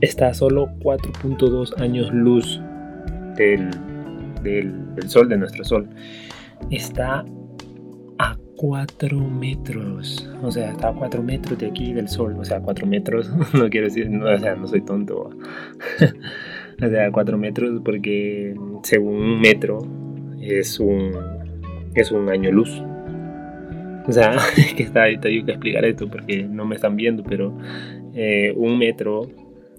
está 0.00 0.28
a 0.28 0.34
solo 0.34 0.68
4.2 0.80 1.80
años 1.80 2.12
luz 2.12 2.60
del, 3.36 3.70
del, 4.42 5.08
Sol, 5.08 5.28
de 5.28 5.36
nuestro 5.36 5.64
Sol. 5.64 5.88
Está 6.70 7.24
4 8.66 9.18
metros. 9.18 10.26
O 10.42 10.50
sea, 10.50 10.70
está 10.70 10.88
a 10.88 10.94
4 10.94 11.22
metros 11.22 11.58
de 11.58 11.66
aquí 11.66 11.92
del 11.92 12.08
Sol. 12.08 12.34
O 12.38 12.44
sea, 12.46 12.60
4 12.60 12.86
metros, 12.86 13.30
no 13.52 13.68
quiero 13.68 13.88
decir, 13.88 14.08
no, 14.08 14.24
o 14.24 14.38
sea, 14.38 14.54
no 14.54 14.66
soy 14.66 14.80
tonto. 14.80 15.28
o 16.82 16.88
sea, 16.88 17.12
4 17.12 17.36
metros 17.36 17.82
porque 17.84 18.54
según 18.82 19.16
un 19.16 19.40
metro 19.42 19.86
es 20.40 20.80
un, 20.80 21.12
es 21.94 22.10
un 22.10 22.30
año 22.30 22.50
luz. 22.52 22.82
O 24.06 24.12
sea, 24.12 24.34
es 24.56 24.72
que 24.76 24.84
está 24.84 25.02
ahí, 25.02 25.18
tengo 25.18 25.44
que 25.44 25.52
explicar 25.52 25.84
esto 25.84 26.08
porque 26.08 26.44
no 26.44 26.64
me 26.64 26.76
están 26.76 26.96
viendo, 26.96 27.22
pero 27.22 27.54
eh, 28.14 28.54
un 28.56 28.78
metro, 28.78 29.28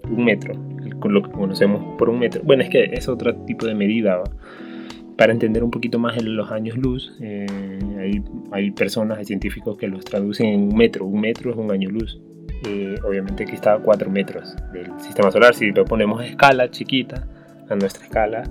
un 0.07 0.25
metro, 0.25 0.53
con 0.99 1.11
lo 1.11 1.23
que 1.23 1.31
conocemos 1.31 1.97
por 1.97 2.09
un 2.09 2.19
metro. 2.19 2.43
Bueno, 2.43 2.61
es 2.61 2.69
que 2.69 2.83
es 2.83 3.09
otro 3.09 3.35
tipo 3.47 3.65
de 3.65 3.73
medida. 3.73 4.21
Para 5.17 5.31
entender 5.31 5.63
un 5.63 5.71
poquito 5.71 5.97
más 5.97 6.17
en 6.17 6.35
los 6.35 6.51
años 6.51 6.77
luz, 6.77 7.15
eh, 7.21 7.45
hay, 7.99 8.23
hay, 8.51 8.71
personas, 8.71 9.17
hay 9.17 9.25
científicos 9.25 9.77
que 9.77 9.87
los 9.87 10.03
traducen 10.03 10.47
en 10.47 10.61
un 10.63 10.75
metro. 10.75 11.05
Un 11.05 11.21
metro 11.21 11.51
es 11.51 11.57
un 11.57 11.71
año 11.71 11.89
luz. 11.89 12.19
Eh, 12.67 12.95
obviamente 13.07 13.43
aquí 13.43 13.53
está 13.53 13.75
a 13.75 13.79
4 13.79 14.09
metros 14.09 14.55
del 14.73 14.91
sistema 14.99 15.31
solar. 15.31 15.53
Si 15.55 15.71
lo 15.71 15.85
ponemos 15.85 16.19
a 16.19 16.25
escala 16.25 16.69
chiquita, 16.69 17.27
a 17.69 17.75
nuestra 17.75 18.03
escala, 18.03 18.43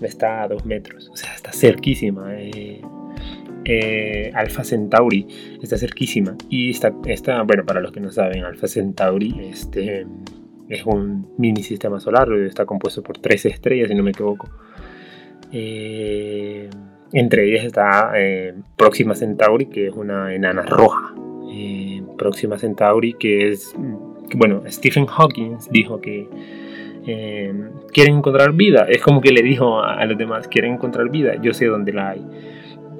está 0.00 0.42
a 0.42 0.48
2 0.48 0.64
metros. 0.64 1.10
O 1.12 1.16
sea, 1.16 1.34
está 1.34 1.52
cerquísima. 1.52 2.34
Eh, 3.64 4.32
Alpha 4.34 4.64
Centauri 4.64 5.26
está 5.62 5.76
cerquísima 5.76 6.34
y 6.48 6.70
está, 6.70 6.94
está, 7.04 7.42
bueno, 7.42 7.64
para 7.64 7.80
los 7.80 7.92
que 7.92 8.00
no 8.00 8.10
saben, 8.10 8.42
Alpha 8.42 8.66
Centauri 8.66 9.34
este, 9.50 10.06
es 10.68 10.86
un 10.86 11.34
mini 11.36 11.62
sistema 11.62 12.00
solar, 12.00 12.32
está 12.32 12.64
compuesto 12.64 13.02
por 13.02 13.18
tres 13.18 13.44
estrellas, 13.44 13.88
si 13.88 13.94
no 13.94 14.02
me 14.02 14.10
equivoco. 14.10 14.48
Eh, 15.52 16.68
entre 17.12 17.48
ellas 17.50 17.64
está 17.64 18.12
eh, 18.16 18.54
Próxima 18.76 19.14
Centauri, 19.14 19.66
que 19.66 19.88
es 19.88 19.94
una 19.94 20.34
enana 20.34 20.62
roja. 20.62 21.14
Próxima 22.16 22.58
Centauri, 22.58 23.14
que 23.14 23.48
es, 23.48 23.74
bueno, 24.34 24.62
Stephen 24.68 25.06
Hawking 25.06 25.56
dijo 25.70 26.02
que 26.02 26.28
quieren 27.92 28.16
encontrar 28.16 28.52
vida. 28.52 28.86
Es 28.88 29.00
como 29.00 29.20
que 29.22 29.32
le 29.32 29.42
dijo 29.42 29.80
a, 29.80 30.04
los 30.04 30.18
demás, 30.18 30.48
quieren 30.48 30.74
encontrar 30.74 31.10
vida, 31.10 31.40
yo 31.40 31.54
sé 31.54 31.66
dónde 31.66 31.92
la 31.92 32.10
hay. 32.10 32.22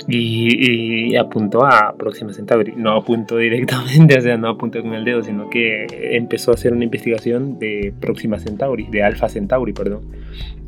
Y, 0.08 1.16
apuntó 1.16 1.64
a 1.64 1.94
Próxima 1.96 2.32
Centauri. 2.32 2.72
No 2.76 2.92
apuntó 2.92 3.36
directamente, 3.36 4.16
o 4.18 4.20
sea, 4.20 4.36
no 4.36 4.48
apuntó 4.48 4.80
con 4.82 4.94
el 4.94 5.04
dedo, 5.04 5.22
sino 5.22 5.50
que 5.50 5.86
empezó 6.16 6.50
a 6.50 6.54
hacer 6.54 6.72
una 6.72 6.84
investigación 6.84 7.58
de 7.58 7.92
Próxima 8.00 8.38
Centauri, 8.38 8.86
de 8.90 9.02
Alpha 9.02 9.28
Centauri, 9.28 9.72
perdón. 9.72 10.02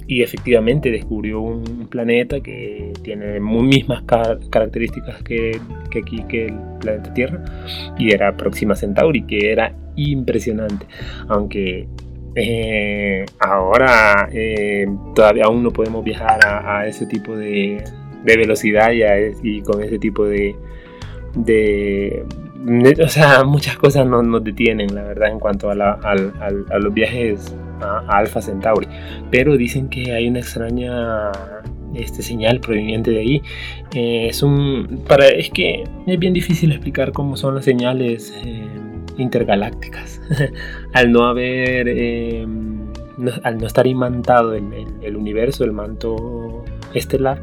Y 0.06 0.22
efectivamente 0.22 0.90
descubrió 0.90 1.40
un 1.40 1.86
planeta 1.88 2.40
que 2.40 2.92
tiene 3.02 3.40
muy 3.40 3.62
mismas 3.62 4.02
características 4.50 5.22
que, 5.22 5.58
que, 5.90 5.98
aquí, 6.00 6.22
que 6.28 6.46
el 6.46 6.58
planeta 6.80 7.14
Tierra. 7.14 7.44
Y 7.98 8.12
era 8.12 8.36
Próxima 8.36 8.74
Centauri, 8.74 9.22
que 9.22 9.52
era 9.52 9.74
impresionante. 9.96 10.86
Aunque 11.28 11.88
eh, 12.34 13.24
ahora 13.38 14.28
eh, 14.32 14.86
todavía 15.14 15.44
aún 15.44 15.62
no 15.62 15.70
podemos 15.70 16.04
viajar 16.04 16.40
a 16.44 16.86
ese 16.86 17.06
tipo 17.06 17.36
de, 17.36 17.82
de 18.24 18.36
velocidad 18.36 18.90
y 19.42 19.62
con 19.62 19.82
ese 19.82 19.98
tipo 19.98 20.24
de, 20.26 20.54
de, 21.34 22.24
o 23.02 23.08
sea, 23.08 23.44
muchas 23.44 23.76
cosas 23.76 24.06
nos, 24.06 24.24
nos, 24.24 24.44
detienen, 24.44 24.94
la 24.94 25.02
verdad, 25.02 25.30
en 25.30 25.38
cuanto 25.38 25.70
a, 25.70 25.74
la, 25.74 25.92
a, 25.92 26.78
los 26.78 26.94
viajes 26.94 27.54
a, 27.82 27.98
Alpha 28.08 28.40
Centauri. 28.40 28.86
Pero 29.30 29.56
dicen 29.56 29.88
que 29.88 30.12
hay 30.12 30.28
una 30.28 30.40
extraña 30.40 31.30
este, 31.94 32.22
señal 32.22 32.60
proveniente 32.60 33.10
de 33.10 33.18
ahí. 33.18 33.42
Eh, 33.94 34.28
es, 34.28 34.42
un, 34.42 35.02
para, 35.06 35.28
es 35.28 35.50
que 35.50 35.84
es 36.06 36.18
bien 36.18 36.32
difícil 36.32 36.72
explicar 36.72 37.12
cómo 37.12 37.36
son 37.36 37.54
las 37.54 37.64
señales 37.64 38.34
eh, 38.44 38.66
intergalácticas. 39.18 40.20
al 40.92 41.12
no 41.12 41.24
haber, 41.24 41.88
eh, 41.88 42.46
al 43.42 43.58
no 43.58 43.66
estar 43.66 43.86
imantado 43.86 44.54
el, 44.54 44.64
el 45.02 45.16
universo, 45.16 45.64
el 45.64 45.72
manto 45.72 46.64
estelar 46.94 47.42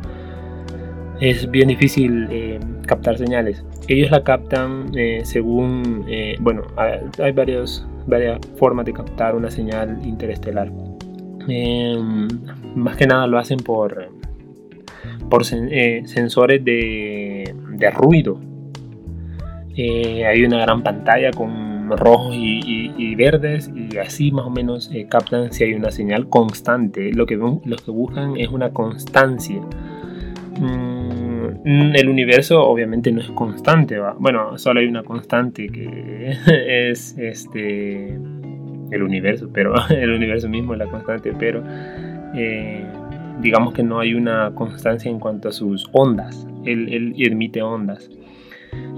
es 1.20 1.52
bien 1.52 1.68
difícil 1.68 2.60
captar 2.88 3.18
señales. 3.18 3.66
Ellos 3.90 4.10
la 4.10 4.24
captan 4.24 4.90
según, 5.24 6.06
bueno, 6.40 6.64
hay 6.78 7.34
varios, 7.34 7.86
varias 8.10 8.40
formas 8.58 8.86
de 8.86 8.94
captar 8.94 9.36
una 9.36 9.52
señal 9.52 10.00
interestelar. 10.06 10.72
Em, 11.48 12.28
más 12.76 12.98
que 12.98 13.08
nada 13.08 13.28
lo 13.28 13.38
hacen 13.38 13.60
por, 13.60 14.10
por 15.30 15.46
sensores 15.46 16.64
de, 16.64 17.56
de 17.72 17.92
ruido. 17.92 18.40
hay 19.76 20.44
una 20.44 20.60
gran 20.60 20.84
pantalla 20.84 21.32
con 21.32 21.70
rojos 21.98 22.36
y, 22.36 23.16
verdes 23.16 23.70
y 23.76 23.98
así 23.98 24.32
más 24.32 24.46
o 24.46 24.50
menos 24.50 24.90
captan 25.10 25.52
si 25.52 25.64
hay 25.64 25.74
una 25.74 25.92
señal 25.92 26.30
constante. 26.30 27.12
Lo 27.14 27.26
que, 27.26 27.36
lo 27.36 27.76
que 27.78 27.92
buscan 27.92 28.38
es 28.38 28.50
una 28.50 28.72
constancia. 28.72 29.62
Mm, 30.60 30.99
el 31.66 32.10
universo 32.10 32.64
obviamente 32.66 33.12
no 33.12 33.22
es 33.22 33.30
constante, 33.32 33.98
bueno, 34.18 34.58
solo 34.58 34.80
hay 34.80 34.88
una 34.88 35.04
constante 35.04 35.68
que 35.68 36.38
es 36.90 37.18
este 37.18 38.18
el 38.92 39.04
universo, 39.04 39.50
pero 39.54 39.74
el 39.90 40.12
universo 40.12 40.50
mismo 40.50 40.74
es 40.74 40.80
la 40.80 40.88
constante, 40.88 41.34
pero 41.38 41.64
eh, 42.36 42.86
digamos 43.42 43.74
que 43.74 43.84
no 43.84 44.00
hay 44.00 44.14
una 44.14 44.54
constancia 44.56 45.10
en 45.10 45.20
cuanto 45.20 45.50
a 45.50 45.52
sus 45.52 45.88
ondas. 45.92 46.48
Él, 46.66 47.14
emite 47.18 47.62
ondas. 47.62 48.10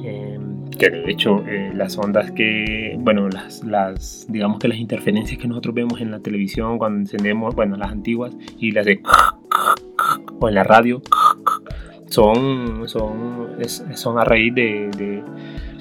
Eh, 0.04 0.40
que 0.78 0.90
de 0.90 1.12
hecho 1.12 1.44
eh, 1.48 1.72
las 1.76 1.98
ondas 1.98 2.32
que, 2.32 2.96
bueno, 3.00 3.30
las, 3.30 3.64
las, 3.64 4.26
digamos 4.30 4.60
que 4.60 4.68
las 4.68 4.80
interferencias 4.80 5.40
que 5.40 5.48
nosotros 5.48 5.76
vemos 5.76 6.02
en 6.02 6.12
la 6.12 6.20
televisión 6.20 6.78
cuando 6.78 7.00
encendemos, 7.02 7.56
bueno, 7.56 7.76
las 7.78 7.92
antiguas 7.92 8.36
y 8.58 8.72
las 8.72 8.86
de 8.86 9.02
o 10.40 10.50
en 10.50 10.56
la 10.56 10.64
radio 10.64 11.02
son, 12.12 12.90
son, 12.90 13.58
son 13.96 14.20
a 14.20 14.26
raíz 14.26 14.54
de, 14.54 15.24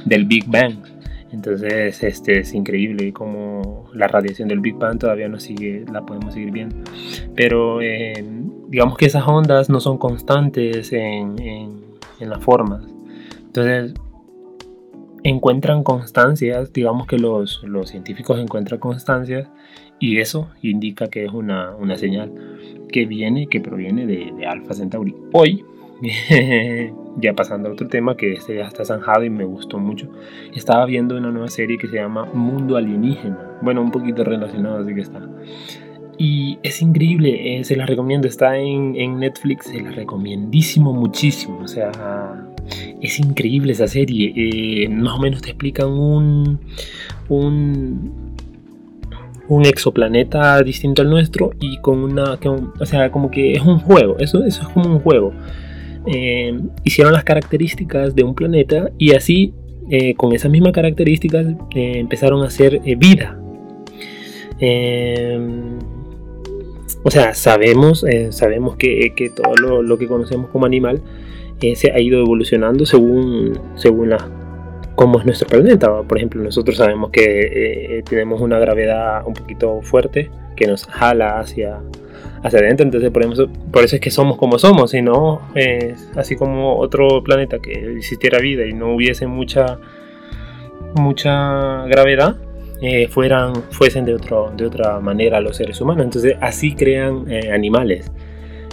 del 0.05 0.25
Big 0.25 0.47
Bang. 0.47 0.77
Entonces 1.33 2.03
este, 2.03 2.41
es 2.41 2.55
increíble 2.55 3.13
como 3.13 3.89
la 3.95 4.09
radiación 4.09 4.49
del 4.49 4.61
Big 4.61 4.75
Bang 4.75 4.99
todavía 4.99 5.29
no 5.29 5.39
sigue, 5.39 5.85
la 5.93 6.05
podemos 6.05 6.35
seguir 6.35 6.53
viendo. 6.53 6.77
Pero 7.35 7.81
eh, 7.83 8.25
digamos 8.69 8.97
que 8.97 9.07
esas 9.07 9.27
ondas 9.27 9.71
no 9.71 9.81
son 9.81 9.99
constantes 9.99 10.93
en, 10.93 11.41
en, 11.41 11.85
en 12.21 12.31
las 12.31 12.43
formas. 12.43 12.83
Entonces 13.39 13.95
encuentran 15.23 15.83
constancias, 15.83 16.73
digamos 16.73 17.07
que 17.07 17.19
los, 17.19 17.63
los, 17.65 17.91
científicos 17.91 18.39
encuentran 18.39 18.81
constancias 18.81 19.49
y 19.99 20.19
eso 20.19 20.49
indica 20.63 21.09
que 21.09 21.27
es 21.27 21.33
una, 21.33 21.77
una 21.77 21.97
señal 21.97 22.33
que 22.91 23.05
viene, 23.05 23.47
que 23.47 23.61
proviene 23.61 24.07
de, 24.07 24.33
de 24.37 24.47
Alpha 24.47 24.73
Centauri. 24.73 25.15
Hoy 25.33 25.65
ya 27.19 27.35
pasando 27.35 27.69
a 27.69 27.73
otro 27.73 27.89
tema 27.89 28.17
que 28.17 28.33
este 28.33 28.57
ya 28.57 28.67
está 28.67 28.85
zanjado 28.85 29.25
y 29.25 29.31
me 29.31 29.45
gustó 29.45 29.79
mucho. 29.79 30.09
Estaba 30.55 30.87
viendo 30.87 31.17
una 31.17 31.31
nueva 31.31 31.49
serie 31.49 31.79
que 31.79 31.89
se 31.89 31.97
llama 31.97 32.27
Mundo 32.33 32.77
Alienígena. 32.77 33.59
Bueno, 33.63 33.83
un 33.83 33.91
poquito 33.91 34.25
relacionado, 34.25 34.79
así 34.79 34.95
que 34.95 35.01
está. 35.01 35.21
Y 36.17 36.59
es 36.63 36.83
increíble, 36.83 37.57
eh, 37.57 37.65
se 37.65 37.77
la 37.77 37.87
recomiendo, 37.87 38.29
está 38.29 38.59
en, 38.59 38.95
en, 38.95 39.19
Netflix, 39.19 39.67
se 39.67 39.81
la 39.81 39.91
recomiendísimo 39.91 40.93
muchísimo. 40.93 41.61
O 41.61 41.69
sea, 41.69 41.91
es 43.01 43.19
increíble 43.19 43.73
esa 43.73 43.89
serie. 43.89 44.33
Eh, 44.37 44.89
más 44.89 45.15
o 45.15 45.19
menos 45.19 45.41
te 45.43 45.51
explican 45.51 45.89
un, 45.89 46.61
un, 47.29 48.37
un 49.49 49.67
exoplaneta 49.67 50.63
distinto 50.63 51.03
al 51.03 51.11
nuestro 51.11 51.53
y 51.59 51.79
con 51.79 52.05
una, 52.05 52.39
o 52.79 52.87
sea, 52.87 53.11
como 53.11 53.31
que 53.31 53.55
es 53.55 53.63
un 53.63 53.79
juego, 53.79 54.19
eso, 54.19 54.45
eso 54.45 54.63
es 54.63 54.69
como 54.69 54.91
un 54.91 55.01
juego. 55.01 55.33
Eh, 56.07 56.59
hicieron 56.85 57.13
las 57.13 57.25
características 57.25 58.15
de 58.15 58.23
un 58.23 58.35
planeta 58.35 58.91
y 58.97 59.15
así, 59.15 59.55
eh, 59.91 60.15
con 60.15 60.33
esas 60.33 60.51
mismas 60.51 60.73
características, 60.73 61.47
eh, 61.75 61.95
empezaron 61.97 62.43
a 62.43 62.47
hacer 62.47 62.81
vida. 62.97 63.37
o 67.03 67.11
sea, 67.11 67.35
sabemos, 67.35 68.05
sabemos 68.31 68.77
que, 68.77 69.33
todo 69.35 69.83
lo, 69.83 69.99
que 69.99 70.07
conocemos 70.07 70.51
como 70.51 70.67
animal 70.67 71.01
se 71.75 71.93
ha 71.93 72.01
ido 72.01 72.21
evolucionando 72.21 72.85
según, 72.87 73.59
según 73.75 74.11
la, 74.11 74.29
cómo 74.97 75.19
es 75.19 75.27
nuestro 75.27 75.49
planeta. 75.49 76.03
Por 76.03 76.19
ejemplo, 76.19 76.43
nosotros 76.43 76.77
sabemos 76.77 77.11
que 77.11 78.03
tenemos 78.09 78.41
una 78.41 78.59
gravedad 78.59 79.27
un 79.27 79.35
poquito 79.35 79.81
fuerte 79.83 80.31
que 80.57 80.67
nos 80.67 80.85
jala 80.87 81.39
hacia, 81.41 81.81
hacia 82.43 82.59
adentro. 82.59 82.85
Entonces, 82.85 83.11
por 83.11 83.23
eso, 83.23 83.49
por 83.71 83.85
eso 83.85 83.97
es 83.97 84.03
que 84.03 84.11
somos 84.11 84.37
como 84.37 84.59
somos. 84.59 84.91
Si 84.91 85.03
no, 85.03 85.41
eh, 85.55 85.95
así 86.17 86.37
como 86.37 86.79
otro 86.79 87.23
planeta 87.23 87.59
que 87.59 87.73
existiera 87.97 88.39
vida 88.39 88.67
y 88.67 88.73
no 88.73 88.95
hubiese 88.95 89.27
mucha, 89.27 89.79
mucha 90.95 91.85
gravedad, 91.87 92.37
eh, 92.83 93.09
fueran, 93.09 93.55
fuesen 93.71 94.07
de, 94.07 94.15
otro, 94.15 94.53
de 94.57 94.67
otra 94.67 95.01
manera 95.01 95.41
los 95.41 95.57
seres 95.57 95.81
humanos. 95.81 96.05
Entonces 96.05 96.37
así 96.41 96.75
crean 96.75 97.31
eh, 97.31 97.51
animales. 97.53 98.11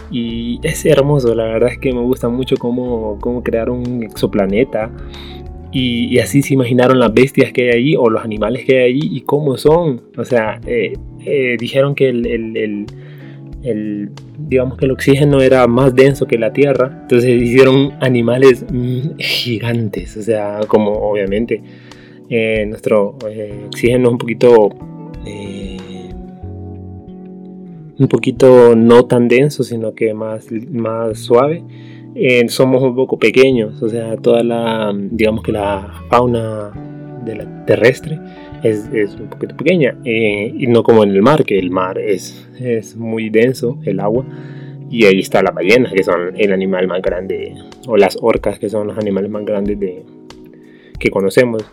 Y 0.09 0.59
es 0.63 0.85
hermoso, 0.85 1.35
la 1.35 1.43
verdad 1.43 1.69
es 1.69 1.79
que 1.79 1.91
me 1.91 1.99
gusta 1.99 2.29
mucho 2.29 2.55
cómo, 2.55 3.17
cómo 3.19 3.43
crear 3.43 3.69
un 3.69 4.03
exoplaneta. 4.03 4.89
Y, 5.73 6.17
así 6.19 6.41
se 6.41 6.53
imaginaron 6.53 6.97
las 6.97 7.13
bestias 7.13 7.51
que 7.51 7.69
hay 7.69 7.77
allí 7.77 7.95
o 7.97 8.09
los 8.09 8.23
animales 8.23 8.65
que 8.65 8.79
hay 8.79 8.93
allí 8.93 9.09
y 9.11 9.21
cómo 9.21 9.57
son. 9.57 10.01
O 10.17 10.23
sea, 10.23 10.61
eh, 10.65 10.93
dijeron 11.59 11.93
que 11.93 12.07
el, 12.07 12.25
el, 12.25 12.57
el, 12.57 12.85
digamos 14.37 14.77
que 14.77 14.85
el 14.85 14.91
oxígeno 14.91 15.41
era 15.41 15.67
más 15.67 15.95
denso 15.95 16.25
que 16.25 16.37
la 16.37 16.53
Tierra. 16.53 16.99
Entonces 17.01 17.41
hicieron 17.41 17.93
animales 18.01 18.65
mm, 18.69 19.17
gigantes. 19.17 20.17
O 20.17 20.21
sea, 20.21 20.59
como 20.67 20.91
obviamente 20.91 21.61
eh, 22.29 22.65
nuestro 22.67 23.15
eh, 23.29 23.63
oxígeno 23.67 24.09
es 24.09 24.11
un 24.11 24.17
poquito 24.17 24.69
eh, 25.25 25.77
un 27.97 28.07
poquito 28.09 28.75
no 28.75 29.05
tan 29.05 29.29
denso 29.29 29.63
sino 29.63 29.93
que 29.95 30.13
más, 30.13 30.47
más 30.69 31.19
suave 31.19 31.63
somos 32.49 32.83
un 32.83 32.95
poco 32.95 33.17
pequeños 33.17 33.81
o 33.81 33.87
sea 33.87 34.17
toda 34.17 34.43
la 34.43 34.93
digamos 34.93 35.41
que 35.41 35.53
la 35.53 36.03
fauna 36.09 36.73
terrestre 37.65 38.19
es, 38.63 38.89
es, 38.93 39.15
un 39.15 39.27
poquito 39.27 39.55
pequeña 39.55 39.95
y 40.03 40.67
no 40.67 40.83
como 40.83 41.03
en 41.03 41.11
el 41.11 41.21
mar 41.21 41.43
que 41.43 41.59
el 41.59 41.69
mar 41.71 41.99
es, 41.99 42.47
es 42.59 42.95
muy 42.95 43.29
denso 43.29 43.79
el 43.85 43.99
agua 43.99 44.25
y 44.89 45.05
ahí 45.05 45.19
está 45.19 45.41
la 45.41 45.51
ballena 45.51 45.91
que 45.93 46.03
son 46.03 46.33
el 46.37 46.53
animal 46.53 46.87
más 46.87 47.01
grande 47.01 47.55
o 47.87 47.97
las 47.97 48.17
orcas 48.21 48.59
que 48.59 48.69
son 48.69 48.87
los 48.87 48.97
animales 48.97 49.29
más 49.29 49.45
grandes 49.45 49.79
de, 49.79 50.03
que 50.99 51.09
conocemos 51.09 51.65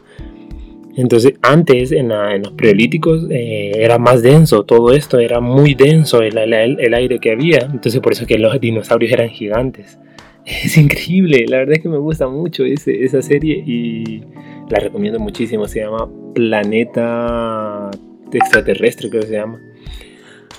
entonces, 0.96 1.34
antes, 1.42 1.90
en, 1.90 2.08
los 2.08 2.52
preolíticos, 2.52 3.26
eh, 3.30 3.72
era 3.74 3.98
más 3.98 4.22
denso 4.22 4.64
todo 4.64 4.92
esto, 4.92 5.18
era 5.18 5.40
muy 5.40 5.74
denso 5.74 6.22
el, 6.22 6.38
aire 6.38 7.18
que 7.18 7.32
había. 7.32 7.68
Entonces, 7.70 8.00
por 8.00 8.12
eso 8.12 8.26
que 8.26 8.38
los 8.38 8.58
dinosaurios 8.60 9.12
eran 9.12 9.28
gigantes. 9.28 9.98
Es 10.46 10.76
increíble, 10.76 11.46
la 11.48 11.58
verdad 11.58 11.76
es 11.76 11.82
que 11.82 11.88
me 11.88 11.96
gusta 11.96 12.28
mucho 12.28 12.64
esa 12.64 13.22
serie 13.22 13.62
y 13.66 14.22
la 14.68 14.78
recomiendo 14.78 15.18
muchísimo. 15.18 15.66
Se 15.66 15.80
llama 15.80 16.08
Planeta 16.34 17.90
Extraterrestre, 18.30 19.08
creo 19.08 19.22
que 19.22 19.28
se 19.28 19.34
llama. 19.34 19.60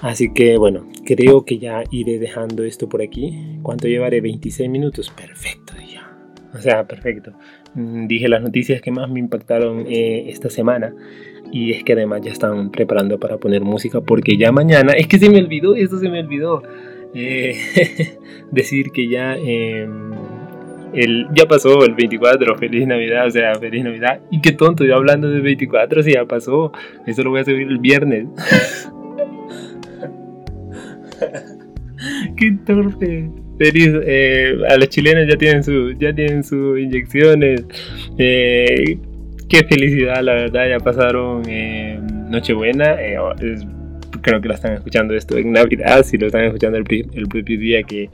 Así 0.02 0.34
que 0.34 0.58
bueno, 0.58 0.88
creo 1.06 1.46
que 1.46 1.60
ya 1.60 1.84
iré 1.92 2.20
dejando 2.20 2.64
esto 2.64 2.90
por 2.90 3.02
aquí. 3.02 3.60
¿Cuánto 3.62 3.88
llevaré? 3.88 4.22
26 4.22 4.70
minutos. 4.70 5.12
Perfecto, 5.12 5.74
ya. 5.92 6.12
O 6.54 6.58
sea, 6.58 6.88
perfecto. 6.88 7.34
Mm, 7.76 8.08
dije 8.08 8.28
las 8.28 8.42
noticias 8.42 8.82
que 8.82 8.92
más 8.92 9.10
me 9.10 9.20
impactaron 9.20 9.86
eh, 9.88 10.30
esta 10.30 10.50
semana. 10.50 10.94
Y 11.52 11.72
es 11.72 11.84
que 11.84 11.94
además 11.94 12.22
ya 12.24 12.32
están 12.32 12.72
preparando 12.72 13.20
para 13.20 13.38
poner 13.38 13.62
música 13.62 14.02
porque 14.02 14.36
ya 14.36 14.52
mañana, 14.52 14.94
es 14.94 15.08
que 15.08 15.20
se 15.20 15.30
me 15.30 15.38
olvidó, 15.38 15.76
esto 15.76 16.00
se 16.00 16.10
me 16.10 16.20
olvidó, 16.20 16.64
eh, 17.16 18.18
decir 18.52 18.92
que 18.92 19.08
ya, 19.08 19.36
em, 19.36 20.12
el, 20.94 21.28
ya 21.34 21.46
pasó 21.46 21.84
el 21.86 21.96
24, 21.96 22.56
feliz 22.58 22.86
Navidad, 22.86 23.28
o 23.28 23.32
sea, 23.32 23.56
feliz 23.56 23.84
Navidad. 23.84 24.20
Y 24.32 24.42
qué 24.42 24.52
tonto, 24.52 24.84
yo 24.84 24.96
hablando 24.96 25.30
del 25.30 25.42
24, 25.42 26.04
si 26.04 26.14
ya 26.14 26.26
pasó, 26.26 26.72
eso 27.08 27.24
lo 27.24 27.32
voy 27.32 27.42
a 27.42 27.46
subir 27.46 27.68
el 27.68 27.80
viernes. 27.80 28.28
qué 32.38 32.58
torpe. 32.66 33.30
Feliz, 33.58 33.90
eh, 34.06 34.54
a 34.70 34.76
los 34.76 34.90
chilenos 34.90 35.28
ya 35.30 35.38
tienen 35.38 35.64
su, 35.64 35.94
ya 35.94 36.14
tienen 36.14 36.44
sus 36.44 36.78
inyecciones. 36.78 37.66
Eh, 38.18 38.98
qué 39.48 39.64
felicidad, 39.64 40.22
la 40.22 40.34
verdad, 40.34 40.70
ya 40.70 40.80
pasaron 40.80 41.44
eh, 41.48 41.98
Nochebuena. 42.30 42.98
Creo 44.26 44.42
que 44.42 44.50
la 44.50 44.56
están 44.56 44.74
escuchando 44.74 45.14
esto 45.14 45.38
en 45.38 45.52
Navidad, 45.52 46.04
si 46.04 46.18
lo 46.18 46.28
están 46.28 46.46
escuchando 46.46 46.78
el, 46.78 46.84
propio 46.84 47.60
día 47.60 47.84
que, 47.84 48.10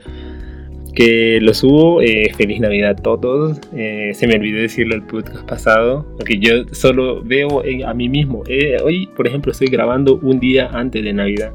que 0.93 1.39
lo 1.41 1.53
subo. 1.53 2.01
feliz 2.35 2.59
Navidad 2.59 2.91
a 2.91 2.95
todos. 2.95 3.59
se 3.71 4.27
me 4.27 4.35
olvidó 4.35 4.61
decirlo 4.61 4.95
el 4.95 5.03
podcast 5.03 5.47
pasado, 5.47 6.05
porque 6.17 6.37
yo 6.37 6.65
solo 6.73 7.23
veo 7.23 7.63
a 7.85 7.93
mí 7.93 8.09
mismo. 8.09 8.43
hoy, 8.83 9.07
por 9.15 9.25
ejemplo, 9.25 9.53
estoy 9.53 9.67
grabando 9.67 10.19
un 10.21 10.39
día 10.39 10.69
antes 10.73 11.03
de 11.03 11.13
Navidad 11.13 11.53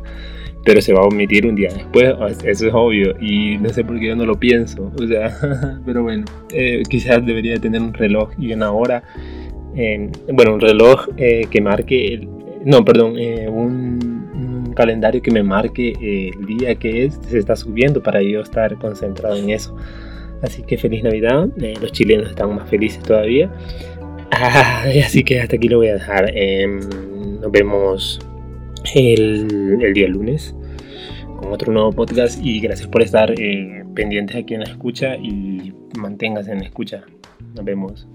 pero 0.66 0.82
se 0.82 0.92
va 0.92 1.00
a 1.02 1.04
omitir 1.04 1.46
un 1.46 1.54
día 1.54 1.68
después, 1.72 2.12
eso 2.44 2.66
es 2.66 2.74
obvio, 2.74 3.14
y 3.20 3.56
no 3.58 3.68
sé 3.68 3.84
por 3.84 4.00
qué 4.00 4.08
yo 4.08 4.16
no 4.16 4.26
lo 4.26 4.34
pienso, 4.34 4.90
o 5.00 5.06
sea, 5.06 5.32
pero 5.86 6.02
bueno, 6.02 6.24
eh, 6.52 6.82
quizás 6.90 7.24
debería 7.24 7.56
tener 7.60 7.80
un 7.80 7.94
reloj 7.94 8.30
y 8.36 8.52
una 8.52 8.72
hora, 8.72 9.04
bueno, 10.32 10.54
un 10.54 10.60
reloj 10.60 11.06
eh, 11.18 11.46
que 11.48 11.60
marque, 11.60 12.14
el, 12.14 12.28
no, 12.64 12.84
perdón, 12.84 13.14
eh, 13.16 13.48
un, 13.48 14.05
calendario 14.76 15.20
que 15.20 15.32
me 15.32 15.42
marque 15.42 15.94
el 16.00 16.46
día 16.46 16.76
que 16.76 17.06
es, 17.06 17.18
se 17.28 17.38
está 17.38 17.56
subiendo 17.56 18.00
para 18.02 18.22
yo 18.22 18.40
estar 18.40 18.76
concentrado 18.78 19.36
en 19.36 19.50
eso. 19.50 19.76
Así 20.42 20.62
que 20.62 20.76
feliz 20.78 21.02
Navidad, 21.02 21.48
los 21.80 21.90
chilenos 21.92 22.30
están 22.30 22.54
más 22.54 22.68
felices 22.68 23.02
todavía. 23.02 23.50
Así 24.30 25.24
que 25.24 25.40
hasta 25.40 25.56
aquí 25.56 25.68
lo 25.68 25.78
voy 25.78 25.88
a 25.88 25.94
dejar. 25.94 26.30
Em, 26.34 26.80
nos 27.40 27.50
vemos 27.50 28.20
el, 28.94 29.92
día 29.94 30.08
lunes 30.08 30.54
con 31.38 31.52
otro 31.52 31.72
nuevo 31.72 31.92
podcast 31.92 32.40
y 32.42 32.60
gracias 32.60 32.88
por 32.88 33.02
estar 33.02 33.32
eh, 33.38 33.84
pendientes 33.94 34.36
aquí 34.36 34.54
en 34.54 34.60
la 34.60 34.66
escucha 34.66 35.16
y 35.16 35.72
manténgase 35.98 36.52
en 36.52 36.58
la 36.58 36.64
escucha. 36.64 37.04
Nos 37.54 37.64
vemos. 37.64 38.06